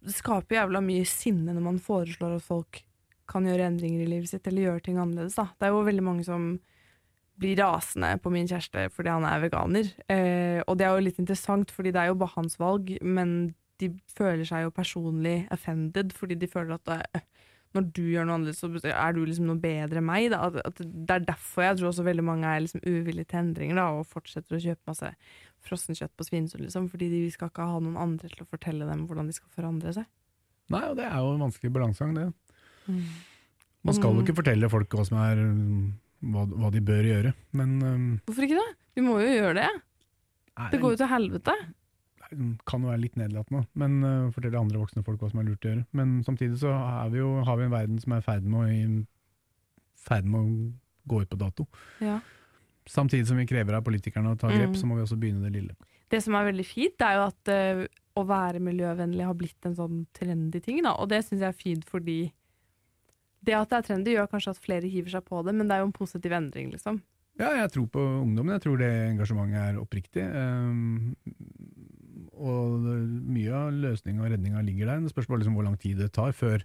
skaper 0.06 0.58
jævla 0.60 0.82
mye 0.86 1.06
sinne 1.10 1.54
når 1.54 1.64
man 1.66 1.80
foreslår 1.82 2.36
at 2.38 2.46
folk 2.46 2.82
kan 3.30 3.46
gjøre 3.46 3.70
endringer 3.72 4.04
i 4.04 4.10
livet 4.10 4.30
sitt, 4.30 4.46
eller 4.50 4.68
gjøre 4.68 4.84
ting 4.86 4.98
annerledes, 5.02 5.38
da. 5.38 5.48
Det 5.58 5.68
er 5.70 5.74
jo 5.74 5.86
veldig 5.86 6.04
mange 6.06 6.25
som 6.25 6.50
blir 7.39 7.58
rasende 7.60 8.13
på 8.24 8.32
min 8.32 8.48
kjæreste 8.48 8.88
fordi 8.96 9.12
han 9.12 9.25
er 9.27 9.42
veganer. 9.44 9.89
Eh, 10.08 10.62
og 10.68 10.77
det 10.80 10.86
er 10.88 10.96
jo 10.96 11.06
litt 11.10 11.20
interessant, 11.20 11.72
fordi 11.75 11.92
det 11.92 12.01
er 12.01 12.12
jo 12.13 12.20
bare 12.22 12.36
hans 12.38 12.56
valg, 12.62 12.94
men 13.04 13.54
de 13.82 13.89
føler 14.15 14.46
seg 14.48 14.63
jo 14.63 14.72
personlig 14.72 15.42
offended, 15.51 16.13
fordi 16.15 16.38
de 16.39 16.48
føler 16.48 16.77
at 16.77 16.86
det, 16.88 17.24
når 17.75 17.89
du 17.92 18.04
gjør 18.08 18.24
noe 18.30 18.38
annerledes, 18.38 18.62
så 18.63 18.70
er 18.88 19.12
du 19.18 19.25
liksom 19.27 19.50
noe 19.50 19.60
bedre 19.60 20.00
enn 20.00 20.08
meg. 20.08 20.32
At, 20.32 20.56
at 20.63 20.77
det 20.80 21.12
er 21.18 21.25
derfor 21.27 21.65
jeg 21.65 21.82
tror 21.82 21.89
også 21.89 22.06
veldig 22.08 22.24
mange 22.24 22.48
er 22.48 22.63
liksom 22.63 22.86
uvillige 22.88 23.27
til 23.34 23.42
endringer, 23.42 23.75
da, 23.82 23.89
og 24.00 24.08
fortsetter 24.08 24.56
å 24.56 24.62
kjøpe 24.63 24.88
masse 24.94 25.10
frossenkjøtt 25.68 26.13
på 26.15 26.24
Svinesund, 26.30 26.63
liksom, 26.63 26.88
fordi 26.94 27.10
de 27.12 27.20
skal 27.34 27.51
ikke 27.51 27.68
ha 27.68 27.82
noen 27.84 28.00
andre 28.00 28.30
til 28.32 28.46
å 28.46 28.48
fortelle 28.48 28.88
dem 28.88 29.03
hvordan 29.10 29.27
de 29.27 29.36
skal 29.36 29.51
forandre 29.57 29.92
seg. 29.98 30.07
Nei, 30.72 30.83
og 30.88 30.96
det 30.98 31.03
er 31.10 31.20
jo 31.20 31.36
en 31.36 31.44
vanskelig 31.50 31.74
balansegang, 31.75 32.16
det. 32.16 32.29
Mm. 32.88 33.03
Man 33.86 33.94
skal 34.00 34.14
jo 34.14 34.22
Mm. 34.22 34.24
ikke 34.24 34.38
fortelle 34.40 34.70
folk 34.72 34.96
hva 34.96 35.03
som 35.05 35.18
er 35.20 35.42
hva, 36.33 36.46
hva 36.50 36.70
de 36.74 36.81
bør 36.85 37.07
gjøre, 37.09 37.33
men 37.57 37.74
um, 37.85 38.05
Hvorfor 38.25 38.48
ikke 38.48 38.59
det? 38.59 38.70
Vi 38.98 39.03
må 39.05 39.18
jo 39.22 39.31
gjøre 39.33 39.57
det. 39.59 39.70
nei, 40.57 40.70
Det 40.72 40.79
går 40.81 40.96
jo 40.96 41.00
til 41.01 41.11
helvete. 41.11 41.55
det 42.25 42.46
kan 42.66 42.81
jo 42.85 42.90
være 42.90 43.01
litt 43.03 43.18
nedlatende, 43.20 43.66
men 43.77 43.98
uh, 44.03 44.31
fortelle 44.35 44.59
andre 44.59 44.81
voksne 44.81 45.03
folk 45.05 45.22
hva 45.22 45.29
som 45.31 45.42
er 45.44 45.50
lurt 45.50 45.66
å 45.68 45.72
gjøre. 45.74 45.85
Men 45.94 46.16
samtidig 46.25 46.57
så 46.61 46.72
vi 47.14 47.22
jo, 47.22 47.33
har 47.46 47.59
vi 47.59 47.68
en 47.68 47.75
verden 47.75 48.00
som 48.01 48.16
er 48.18 48.24
i 48.72 48.79
ferd 50.05 50.25
med 50.25 50.40
å 50.40 50.72
gå 51.09 51.22
ut 51.22 51.29
på 51.29 51.38
dato. 51.40 51.68
Ja. 52.01 52.20
Samtidig 52.90 53.27
som 53.29 53.38
vi 53.38 53.46
krever 53.50 53.77
av 53.77 53.83
politikerne 53.85 54.33
å 54.33 54.38
ta 54.40 54.50
grep, 54.53 54.74
Mm. 54.74 54.77
så 54.77 54.85
må 54.85 54.96
vi 54.96 55.01
også 55.05 55.18
begynne 55.18 55.44
det 55.46 55.53
lille. 55.53 55.75
Det 56.09 56.22
som 56.22 56.35
er 56.35 56.51
veldig 56.51 56.66
fint, 56.66 57.01
er 57.01 57.16
jo 57.18 57.24
at 57.29 57.50
uh, 57.50 57.85
å 58.16 58.24
være 58.25 58.61
miljøvennlig 58.64 59.25
har 59.25 59.33
blitt 59.38 59.66
en 59.66 59.75
sånn 59.75 60.05
trendy 60.14 60.61
ting, 60.61 60.81
da. 60.85 60.94
Og 61.01 61.09
det 61.09 61.24
syns 61.25 61.42
jeg 61.42 61.50
er 61.50 61.57
fint 61.57 61.85
fordi 61.90 62.31
det 63.46 63.55
at 63.58 63.70
det 63.72 63.77
er 63.77 63.86
trendy, 63.90 64.14
gjør 64.16 64.29
kanskje 64.31 64.53
at 64.55 64.62
flere 64.64 64.90
hiver 64.92 65.14
seg 65.16 65.25
på 65.27 65.44
det, 65.46 65.53
men 65.55 65.68
det 65.70 65.75
er 65.77 65.84
jo 65.84 65.90
en 65.92 65.96
positiv 65.96 66.34
endring, 66.36 66.72
liksom. 66.74 67.01
Ja, 67.40 67.50
jeg 67.60 67.72
tror 67.74 67.88
på 67.92 68.01
ungdommen. 68.24 68.53
Jeg 68.55 68.64
tror 68.64 68.77
det 68.79 68.92
engasjementet 69.10 69.60
er 69.60 69.79
oppriktig. 69.81 70.24
Um, 70.24 71.16
og 72.36 72.86
mye 72.86 73.51
av 73.55 73.74
løsninga 73.75 74.24
og 74.24 74.31
redninga 74.34 74.62
ligger 74.66 74.88
der. 74.92 75.03
Det 75.03 75.12
spørs 75.14 75.27
bare 75.29 75.42
liksom 75.44 75.58
hvor 75.58 75.68
lang 75.68 75.75
tid 75.81 76.00
det 76.00 76.12
tar 76.16 76.31
før 76.36 76.64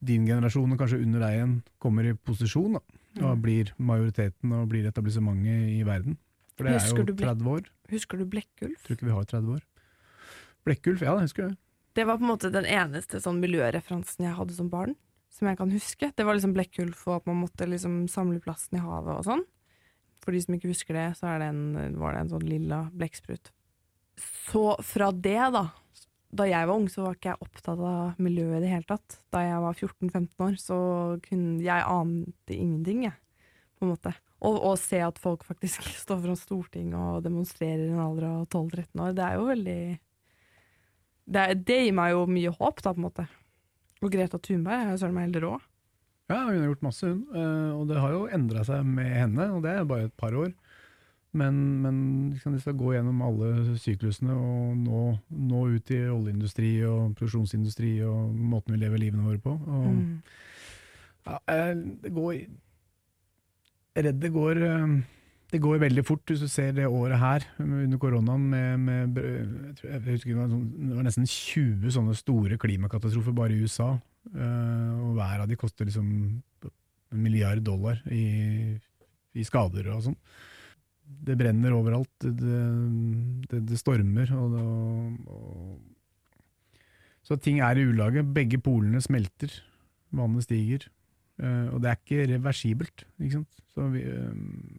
din 0.00 0.24
generasjon, 0.24 0.72
og 0.72 0.80
kanskje 0.80 1.02
under 1.04 1.20
deg 1.26 1.34
igjen, 1.36 1.54
kommer 1.82 2.06
i 2.08 2.14
posisjon 2.16 2.78
da, 2.78 2.80
og 3.20 3.36
Mm. 3.36 3.42
blir 3.42 3.72
majoriteten 3.76 4.52
og 4.56 4.68
blir 4.70 4.86
etablissementet 4.88 5.74
i 5.76 5.82
verden. 5.84 6.16
For 6.56 6.64
det 6.64 6.78
Husker 6.80 7.02
er 7.02 7.12
jo 7.12 7.16
30 7.20 7.50
år. 7.52 7.66
Husker 7.90 8.18
du 8.18 8.24
Blekkulf? 8.24 8.80
Tror 8.86 8.96
ikke 8.96 9.06
vi 9.08 9.12
har 9.12 9.24
30 9.24 9.52
år. 9.58 9.60
Blekkulf, 10.64 11.00
ja, 11.04 11.14
det 11.16 11.26
husker 11.28 11.48
jeg. 11.48 11.56
Det 11.94 12.06
var 12.06 12.16
på 12.16 12.22
en 12.24 12.30
måte 12.32 12.50
den 12.52 12.64
eneste 12.64 13.20
sånn 13.20 13.40
miljøreferansen 13.40 14.24
jeg 14.24 14.36
hadde 14.36 14.54
som 14.56 14.68
barn, 14.70 14.94
som 15.30 15.48
jeg 15.48 15.58
kan 15.60 15.72
huske. 15.72 16.10
Det 16.16 16.26
var 16.26 16.36
liksom 16.36 16.54
Blekkulf 16.56 17.06
og 17.08 17.20
at 17.20 17.30
man 17.30 17.40
måtte 17.44 17.68
liksom 17.68 18.02
samle 18.10 18.42
plasten 18.42 18.78
i 18.78 18.84
havet 18.84 19.14
og 19.14 19.26
sånn. 19.26 19.44
For 20.20 20.36
de 20.36 20.42
som 20.44 20.56
ikke 20.56 20.72
husker 20.72 20.96
det, 20.98 21.06
så 21.16 21.38
det 21.40 21.48
en, 21.48 21.94
var 22.00 22.14
det 22.14 22.24
en 22.24 22.32
sånn 22.34 22.48
lilla 22.48 22.82
blekksprut. 22.92 23.52
Så 24.20 24.64
fra 24.84 25.10
det, 25.12 25.38
da 25.54 25.70
Da 26.30 26.44
jeg 26.46 26.66
var 26.68 26.78
ung, 26.78 26.84
så 26.86 27.02
var 27.02 27.16
ikke 27.16 27.32
jeg 27.32 27.42
opptatt 27.42 27.80
av 27.82 28.18
miljøet 28.22 28.60
i 28.60 28.62
det 28.62 28.68
hele 28.70 28.86
tatt. 28.86 29.16
Da 29.34 29.40
jeg 29.42 29.62
var 29.64 29.74
14-15 29.74 30.44
år, 30.44 30.52
så 30.62 30.76
kunne 31.24 31.56
jeg 31.64 31.88
ante 31.90 32.54
ingenting, 32.54 33.00
jeg. 33.08 33.16
På 33.74 33.86
en 33.86 33.90
måte. 33.96 34.12
Og, 34.38 34.60
å 34.70 34.76
se 34.78 35.00
at 35.02 35.18
folk 35.18 35.42
faktisk 35.48 35.82
står 36.04 36.20
foran 36.22 36.38
Stortinget 36.38 37.00
og 37.00 37.24
demonstrerer 37.24 37.82
i 37.88 37.90
en 37.90 38.04
alder 38.04 38.28
av 38.28 38.46
12-13 38.46 39.02
år, 39.02 39.16
det 39.16 39.26
er 39.26 39.40
jo 39.40 39.48
veldig 39.48 39.80
det, 41.30 41.44
det 41.66 41.80
gir 41.84 41.94
meg 41.98 42.14
jo 42.14 42.22
mye 42.30 42.54
håp, 42.54 42.80
da, 42.82 42.94
på 42.94 43.00
en 43.00 43.06
måte. 43.08 43.26
Og 44.00 44.10
Greta 44.12 44.38
Thunberg 44.40 44.80
er 44.86 44.90
jo 44.94 45.00
søren 45.02 45.14
meg 45.16 45.26
helt 45.28 45.42
rå. 45.44 45.52
Ja, 46.30 46.44
hun 46.46 46.60
har 46.60 46.68
gjort 46.70 46.82
masse, 46.86 47.06
hun. 47.10 47.24
Eh, 47.34 47.72
Og 47.76 47.88
det 47.90 47.98
har 48.00 48.12
jo 48.14 48.26
endra 48.32 48.62
seg 48.64 48.84
med 48.86 49.10
henne, 49.12 49.48
og 49.56 49.62
det 49.64 49.70
er 49.76 49.84
bare 49.84 50.04
et 50.08 50.16
par 50.16 50.32
år. 50.38 50.52
Men, 51.32 51.54
men 51.82 51.96
liksom, 52.32 52.54
de 52.56 52.60
skal 52.60 52.74
gå 52.74 52.94
gjennom 52.96 53.20
alle 53.22 53.76
syklusene 53.78 54.34
og 54.34 54.72
nå, 54.82 55.02
nå 55.30 55.60
ut 55.76 55.90
i 55.94 56.00
oljeindustri 56.10 56.70
og 56.88 57.12
produksjonsindustri 57.18 57.92
og 58.02 58.32
måten 58.34 58.74
vi 58.74 58.80
lever 58.82 58.98
livene 58.98 59.26
våre 59.28 59.38
på. 59.44 59.52
Og, 59.54 59.84
Mm. 59.90 60.22
ja, 61.26 61.38
det 62.02 62.10
går 62.16 62.32
Jeg 62.34 62.48
er 63.96 64.02
redd 64.08 64.20
det 64.22 64.32
går 64.32 64.62
eh, 64.62 64.96
det 65.50 65.60
går 65.62 65.80
veldig 65.82 66.02
fort 66.06 66.30
hvis 66.30 66.42
du 66.44 66.48
ser 66.50 66.72
det 66.76 66.86
året 66.86 67.18
her 67.18 67.44
under 67.62 67.98
koronaen 68.02 68.44
med, 68.52 68.84
med 68.86 69.18
jeg, 69.18 69.74
tror, 69.80 69.90
jeg 69.90 70.04
husker 70.06 70.38
sånn, 70.38 70.68
det 70.90 70.98
var 70.98 71.06
nesten 71.08 71.26
20 71.26 71.94
sånne 71.96 72.14
store 72.18 72.58
klimakatastrofer 72.60 73.34
bare 73.36 73.56
i 73.56 73.64
USA. 73.64 73.90
eh, 74.30 74.92
og 75.00 75.16
hver 75.18 75.42
av 75.42 75.48
de 75.50 75.58
koster 75.58 75.88
liksom 75.88 76.06
en 77.10 77.22
milliard 77.24 77.62
dollar 77.66 77.98
i, 78.14 78.76
i 79.34 79.46
skader 79.46 79.88
og 79.90 80.04
sånn. 80.06 80.18
Det 81.26 81.34
brenner 81.34 81.74
overalt, 81.74 82.12
det, 82.22 82.60
det, 83.50 83.62
det 83.66 83.78
stormer 83.80 84.30
og, 84.38 84.52
og 85.26 85.80
Så 87.26 87.34
ting 87.42 87.58
er 87.62 87.78
i 87.78 87.86
ulage. 87.90 88.22
Begge 88.22 88.60
polene 88.62 89.02
smelter. 89.02 89.50
Vannet 90.14 90.46
stiger. 90.46 90.86
eh, 91.42 91.66
og 91.74 91.82
det 91.82 91.90
er 91.90 91.98
ikke 91.98 92.28
reversibelt. 92.36 93.04
Ikke 93.18 93.40
sant? 93.40 93.58
Så 93.74 93.88
vi, 93.90 94.04
eh, 94.06 94.78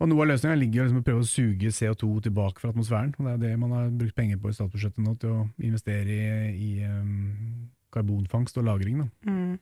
og 0.00 0.08
Noe 0.08 0.24
av 0.24 0.30
løsninga 0.30 0.56
ligger 0.56 0.80
i 0.80 0.84
liksom 0.86 1.02
å 1.02 1.04
prøve 1.04 1.24
å 1.24 1.28
suge 1.28 1.72
CO2 1.76 2.08
tilbake 2.24 2.62
fra 2.62 2.70
atmosfæren. 2.72 3.12
og 3.18 3.26
Det 3.26 3.32
er 3.34 3.42
det 3.42 3.58
man 3.60 3.74
har 3.76 3.90
brukt 3.92 4.16
penger 4.16 4.40
på 4.40 4.48
i 4.48 4.56
statsbudsjettet 4.56 5.04
nå, 5.04 5.12
til 5.20 5.34
å 5.34 5.42
investere 5.60 6.14
i, 6.14 6.30
i 6.56 6.70
um, 6.88 7.68
karbonfangst 7.92 8.56
og 8.56 8.64
-lagring. 8.64 9.02
Da. 9.02 9.30
Mm. 9.30 9.58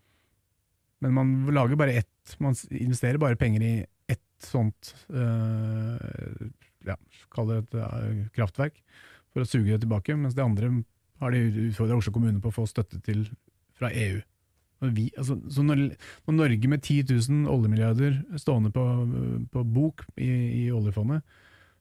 Men 1.03 1.15
man 1.15 1.35
lager 1.55 1.77
bare 1.77 1.99
ett, 2.03 2.37
man 2.39 2.55
investerer 2.71 3.19
bare 3.19 3.37
penger 3.37 3.63
i 3.63 3.75
ett 4.07 4.23
sånt 4.39 4.95
uh, 5.11 5.99
ja, 6.87 6.97
kall 7.35 7.51
det 7.51 7.59
et 7.59 7.75
uh, 7.75 8.27
kraftverk, 8.35 8.79
for 9.33 9.43
å 9.43 9.49
suge 9.49 9.75
det 9.75 9.83
tilbake. 9.83 10.15
Mens 10.15 10.39
det 10.39 10.45
andre 10.45 10.71
har 11.19 11.35
de 11.35 11.69
utfordra 11.69 11.99
Oslo 11.99 12.15
kommune 12.15 12.41
på 12.41 12.53
å 12.53 12.59
få 12.61 12.67
støtte 12.67 13.01
til 13.03 13.27
fra 13.79 13.91
EU. 13.91 14.21
Vi, 14.79 15.09
altså, 15.19 15.35
så 15.51 15.65
når, 15.67 15.81
når 16.29 16.37
Norge 16.37 16.71
med 16.71 16.83
10 16.85 17.03
000 17.11 17.49
oljemilliarder 17.51 18.21
stående 18.39 18.71
på, 18.71 18.85
på 19.51 19.65
bok 19.67 20.05
i, 20.17 20.31
i 20.63 20.65
oljefondet, 20.71 21.25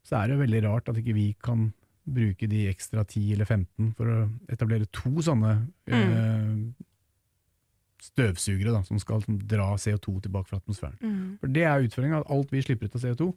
så 0.07 0.21
er 0.21 0.31
det 0.31 0.39
veldig 0.41 0.63
rart 0.65 0.89
at 0.89 0.97
ikke 0.97 1.15
vi 1.17 1.27
kan 1.43 1.67
bruke 2.07 2.47
de 2.47 2.63
ekstra 2.71 3.03
10 3.03 3.33
eller 3.36 3.45
15 3.45 3.91
for 3.97 4.10
å 4.10 4.19
etablere 4.51 4.88
to 4.95 5.12
sånne 5.23 5.53
eh, 5.91 6.53
støvsugere 8.07 8.73
da, 8.73 8.81
som 8.88 8.99
skal 9.01 9.25
dra 9.49 9.73
CO2 9.75 10.21
tilbake 10.25 10.49
fra 10.49 10.62
atmosfæren. 10.62 10.97
Mm. 11.01 11.38
For 11.41 11.53
Det 11.53 11.65
er 11.67 11.88
utfordringa, 11.88 12.23
alt 12.31 12.53
vi 12.53 12.63
slipper 12.63 12.88
ut 12.88 12.97
av 12.97 13.03
CO2, 13.03 13.29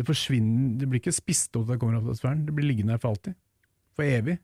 det 0.00 0.06
forsvinner, 0.08 0.76
det 0.80 0.88
blir 0.88 1.02
ikke 1.02 1.12
spist 1.12 1.56
opp 1.58 1.66
da 1.66 1.74
det 1.74 1.82
kommer 1.82 1.98
opp 1.98 2.06
av 2.06 2.14
atmosfæren, 2.14 2.46
det 2.46 2.54
blir 2.56 2.70
liggende 2.70 2.94
her 2.94 3.02
for 3.02 3.12
alltid. 3.12 3.36
For 3.98 4.06
evig. 4.06 4.38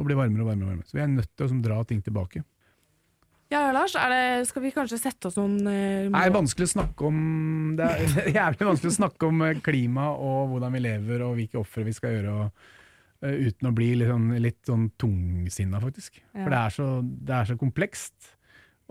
Og 0.00 0.08
blir 0.08 0.18
varmere 0.18 0.42
og 0.42 0.48
varmere. 0.48 0.64
og 0.64 0.72
varmere. 0.72 0.88
Så 0.88 0.96
vi 0.96 1.04
er 1.04 1.12
nødt 1.12 1.30
til 1.30 1.46
å 1.46 1.52
som, 1.52 1.60
dra 1.62 1.82
ting 1.86 2.00
tilbake. 2.02 2.42
Ja, 3.52 3.66
Lars, 3.74 3.92
det, 3.92 4.46
skal 4.48 4.64
vi 4.64 4.72
kanskje 4.72 4.98
sette 5.00 5.28
oss 5.28 5.36
noen 5.36 5.58
eh, 5.68 6.08
Det 6.08 6.20
er 6.22 6.32
vanskelig 6.32 6.70
å 6.70 6.72
snakke 6.72 7.08
om 7.08 7.18
Det 7.76 7.88
er 7.88 8.30
jævlig 8.38 8.68
vanskelig 8.70 8.92
å 8.94 8.98
snakke 9.00 9.28
om 9.28 9.42
eh, 9.44 9.58
klima 9.64 10.06
og 10.14 10.54
hvordan 10.54 10.76
vi 10.76 10.84
lever 10.86 11.24
og 11.26 11.34
hvilke 11.36 11.60
ofre 11.60 11.84
vi 11.84 11.92
skal 11.96 12.16
gjøre, 12.16 12.32
og, 12.32 12.70
uh, 13.26 13.34
uten 13.48 13.68
å 13.68 13.74
bli 13.76 13.90
litt 14.00 14.08
sånn, 14.08 14.30
litt 14.40 14.60
sånn 14.68 14.86
tungsinna, 15.00 15.82
faktisk. 15.82 16.22
Ja. 16.32 16.38
For 16.38 16.54
det 16.54 16.62
er, 16.62 16.76
så, 16.78 16.88
det 17.02 17.36
er 17.36 17.50
så 17.50 17.58
komplekst. 17.60 18.32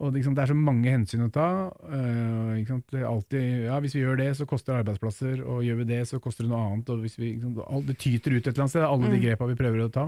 Og 0.02 0.16
liksom, 0.16 0.38
det 0.38 0.46
er 0.46 0.54
så 0.54 0.58
mange 0.58 0.94
hensyn 0.94 1.26
å 1.26 1.32
ta. 1.34 1.50
Uh? 1.82 2.80
Det 2.90 3.02
er 3.02 3.68
ja, 3.68 3.76
hvis 3.84 3.98
vi 3.98 4.06
gjør 4.06 4.22
det, 4.22 4.32
så 4.38 4.48
koster 4.50 4.74
det 4.74 4.86
arbeidsplasser, 4.86 5.44
og 5.46 5.66
gjør 5.66 5.82
vi 5.82 5.90
det, 5.92 6.02
så 6.10 6.22
koster 6.24 6.46
det 6.46 6.54
noe 6.54 6.64
annet. 6.70 6.90
Og 6.94 7.04
hvis 7.04 7.18
vi, 7.20 7.36
liksom, 7.36 7.58
det 7.90 7.98
tyter 8.02 8.38
ut 8.38 8.42
et 8.42 8.54
eller 8.54 8.66
annet 8.66 8.78
sted, 8.78 8.88
alle 8.88 9.10
de 9.10 9.18
Mm. 9.20 9.26
grepa 9.26 9.50
vi 9.50 9.60
prøver 9.60 9.86
å 9.86 9.94
ta. 9.94 10.08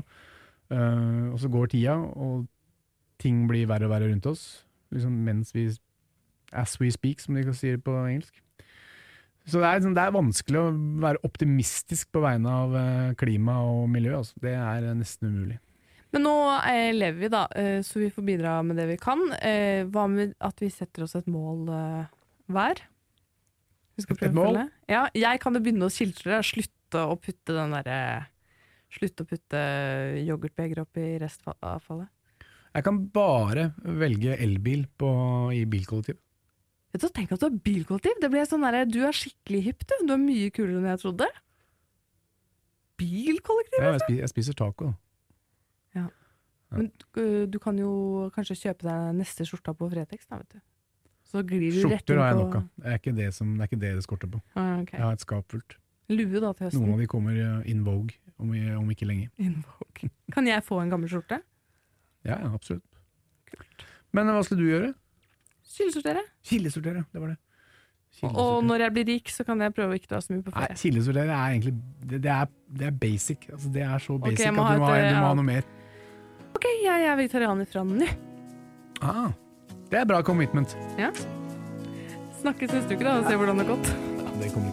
Uh, 0.74 1.34
og 1.34 1.39
så 1.42 1.50
går 1.52 1.74
tida, 1.74 1.98
og 2.00 2.48
ting 3.23 3.43
blir 3.49 3.67
verre 3.71 3.88
og 3.88 3.95
verre 3.95 4.12
rundt 4.12 4.29
oss. 4.29 4.45
Liksom 4.93 5.17
mens 5.25 5.55
vi 5.55 5.71
As 6.53 6.75
we 6.77 6.91
speak, 6.93 7.17
som 7.23 7.33
de 7.33 7.49
sier 7.57 7.79
på 7.81 7.95
engelsk. 7.97 8.36
Så 9.43 9.57
det 9.57 9.65
er, 9.65 9.79
liksom, 9.79 9.95
det 9.97 10.03
er 10.03 10.15
vanskelig 10.15 10.59
å 10.59 10.67
være 11.03 11.21
optimistisk 11.27 12.12
på 12.13 12.21
vegne 12.23 12.51
av 12.62 12.75
øh, 12.77 13.15
klima 13.19 13.57
og 13.65 13.88
miljø. 13.91 14.19
Altså. 14.19 14.38
Det 14.43 14.53
er 14.53 14.86
øh, 14.86 14.93
nesten 14.99 15.33
umulig. 15.33 15.57
Men 16.13 16.27
nå 16.27 16.36
eh, 16.69 16.91
lever 16.93 17.19
vi, 17.23 17.29
da, 17.33 17.41
eh, 17.57 17.79
så 17.83 18.03
vi 18.03 18.12
får 18.13 18.27
bidra 18.27 18.53
med 18.63 18.77
det 18.79 18.86
vi 18.91 18.99
kan. 19.01 19.25
Eh, 19.41 19.81
hva 19.89 20.05
med 20.12 20.36
at 20.45 20.62
vi 20.62 20.69
setter 20.71 21.07
oss 21.07 21.17
et 21.17 21.27
mål 21.31 21.65
eh, 21.73 22.12
hver? 22.53 22.83
Et 23.97 24.33
mål? 24.33 24.62
Ja, 24.89 25.07
jeg 25.17 25.41
kan 25.41 25.57
jo 25.57 25.62
begynne 25.65 25.89
å 25.89 25.93
skiltre. 25.93 26.39
Slutte 26.45 27.01
å 27.09 27.17
putte 27.17 27.57
den 27.57 27.75
derre 27.75 27.99
Slutte 28.93 29.25
å 29.25 29.25
putte 29.25 29.59
yoghurtbeger 30.21 30.83
opp 30.83 30.99
i 31.01 31.15
restavfallet. 31.17 32.12
Jeg 32.73 32.86
kan 32.88 32.99
bare 33.13 33.69
velge 33.86 34.33
elbil 34.41 34.88
på, 34.97 35.09
i 35.53 35.62
bilkollektiv. 35.69 36.17
Vet 36.93 37.03
du, 37.05 37.09
Tenk 37.13 37.31
at 37.33 37.41
du 37.41 37.47
har 37.47 37.55
bilkollektiv! 37.65 38.17
Det 38.21 38.29
ble 38.33 38.43
sånn 38.49 38.65
der, 38.65 38.83
Du 38.89 38.99
er 39.05 39.15
skikkelig 39.17 39.62
hipp, 39.67 39.86
du. 39.86 39.93
Du 40.09 40.13
er 40.15 40.21
mye 40.21 40.49
kulere 40.53 40.81
enn 40.81 40.89
jeg 40.89 41.01
trodde. 41.03 41.29
Bilkollektiv? 43.01 43.79
Ja, 43.79 43.93
jeg, 43.93 44.03
spiser, 44.05 44.19
jeg 44.21 44.33
spiser 44.33 44.57
taco. 44.57 44.91
Ja. 45.97 46.07
Men 46.73 46.89
uh, 47.17 47.45
du 47.49 47.59
kan 47.62 47.77
jo 47.77 47.93
kanskje 48.33 48.57
kjøpe 48.65 48.89
deg 48.89 49.21
neste 49.21 49.45
skjorta 49.45 49.75
på 49.77 49.89
Fretex, 49.93 50.25
da, 50.25 50.41
vet 50.41 50.57
du. 50.57 50.65
Så 51.29 51.45
glir 51.49 51.63
du 51.63 51.69
rett 51.69 52.01
Skjorter 52.01 52.17
på 52.17 52.21
har 52.21 52.33
jeg 52.33 52.41
nok 52.41 52.59
av. 52.59 52.67
Det 52.77 52.89
er 52.89 52.99
ikke 53.01 53.15
det, 53.17 53.29
som, 53.38 53.55
det 53.57 53.65
er 53.65 53.69
ikke 53.71 53.81
det 53.81 53.95
det 53.97 54.03
skorter 54.05 54.29
på. 54.33 54.41
Ah, 54.53 54.75
okay. 54.81 54.97
Jeg 54.97 55.05
har 55.05 55.17
et 55.17 55.25
skap 55.25 55.53
fullt. 55.53 55.77
Lue 56.13 56.41
da 56.41 56.51
til 56.57 56.67
høsten. 56.67 56.83
Noen 56.83 56.97
av 56.97 57.01
de 57.05 57.09
kommer 57.09 57.38
uh, 57.38 57.63
in 57.69 57.86
vogue 57.86 58.17
om, 58.41 58.53
om 58.81 58.93
ikke 58.93 59.09
lenge. 59.09 59.31
In 59.41 59.62
vogue. 59.62 60.09
Kan 60.33 60.49
jeg 60.49 60.65
få 60.65 60.81
en 60.81 60.93
gammel 60.93 61.09
skjorte? 61.09 61.41
Ja, 62.23 62.38
ja, 62.39 62.51
absolutt. 62.53 62.86
Men 64.13 64.29
hva 64.31 64.43
skal 64.45 64.59
du 64.59 64.67
gjøre? 64.67 64.93
Kildesortere. 65.73 66.21
Kildesortere, 66.45 67.03
det 67.12 67.21
var 67.21 67.33
det. 67.33 67.39
Og 68.29 68.63
når 68.63 68.86
jeg 68.86 68.93
blir 68.93 69.07
rik, 69.09 69.29
så 69.33 69.43
kan 69.43 69.62
jeg 69.63 69.73
prøve 69.73 69.95
å 69.95 69.97
ikke 69.97 70.12
dra 70.12 70.19
så 70.21 70.36
mye 70.36 70.43
på 70.45 70.51
Nei, 70.53 70.67
ferie. 70.67 70.79
kildesortere 70.83 71.33
er 71.33 71.55
egentlig 71.55 71.73
det, 72.03 72.19
det, 72.21 72.36
er, 72.36 72.51
det 72.79 72.86
er 72.88 72.97
basic. 73.01 73.47
Altså, 73.49 73.71
det 73.73 73.83
er 73.88 74.03
så 74.05 74.17
basic 74.21 74.38
okay, 74.38 74.51
at 74.51 74.53
du 74.53 74.59
må, 74.59 74.67
ha, 74.69 74.97
et, 74.99 75.07
du 75.09 75.17
må 75.17 75.25
ha 75.25 75.38
noe 75.39 75.47
mer. 75.47 75.69
Ok, 76.53 76.67
jeg 76.86 77.07
er 77.09 77.17
vegetarianer 77.19 77.69
fra 77.73 77.83
nå. 77.89 78.12
Ah, 79.03 79.33
det 79.89 79.99
er 80.03 80.05
bra 80.13 80.21
commitment. 80.23 80.77
Snakkes 82.43 82.75
neste 82.77 82.95
uke 82.95 83.03
da, 83.03 83.17
og 83.19 83.27
se 83.27 83.36
hvordan 83.39 83.59
det 83.59 83.65
har 83.65 83.73
gått. 83.73 83.93
Ja, 84.21 84.29
det 84.39 84.53
kommer 84.53 84.72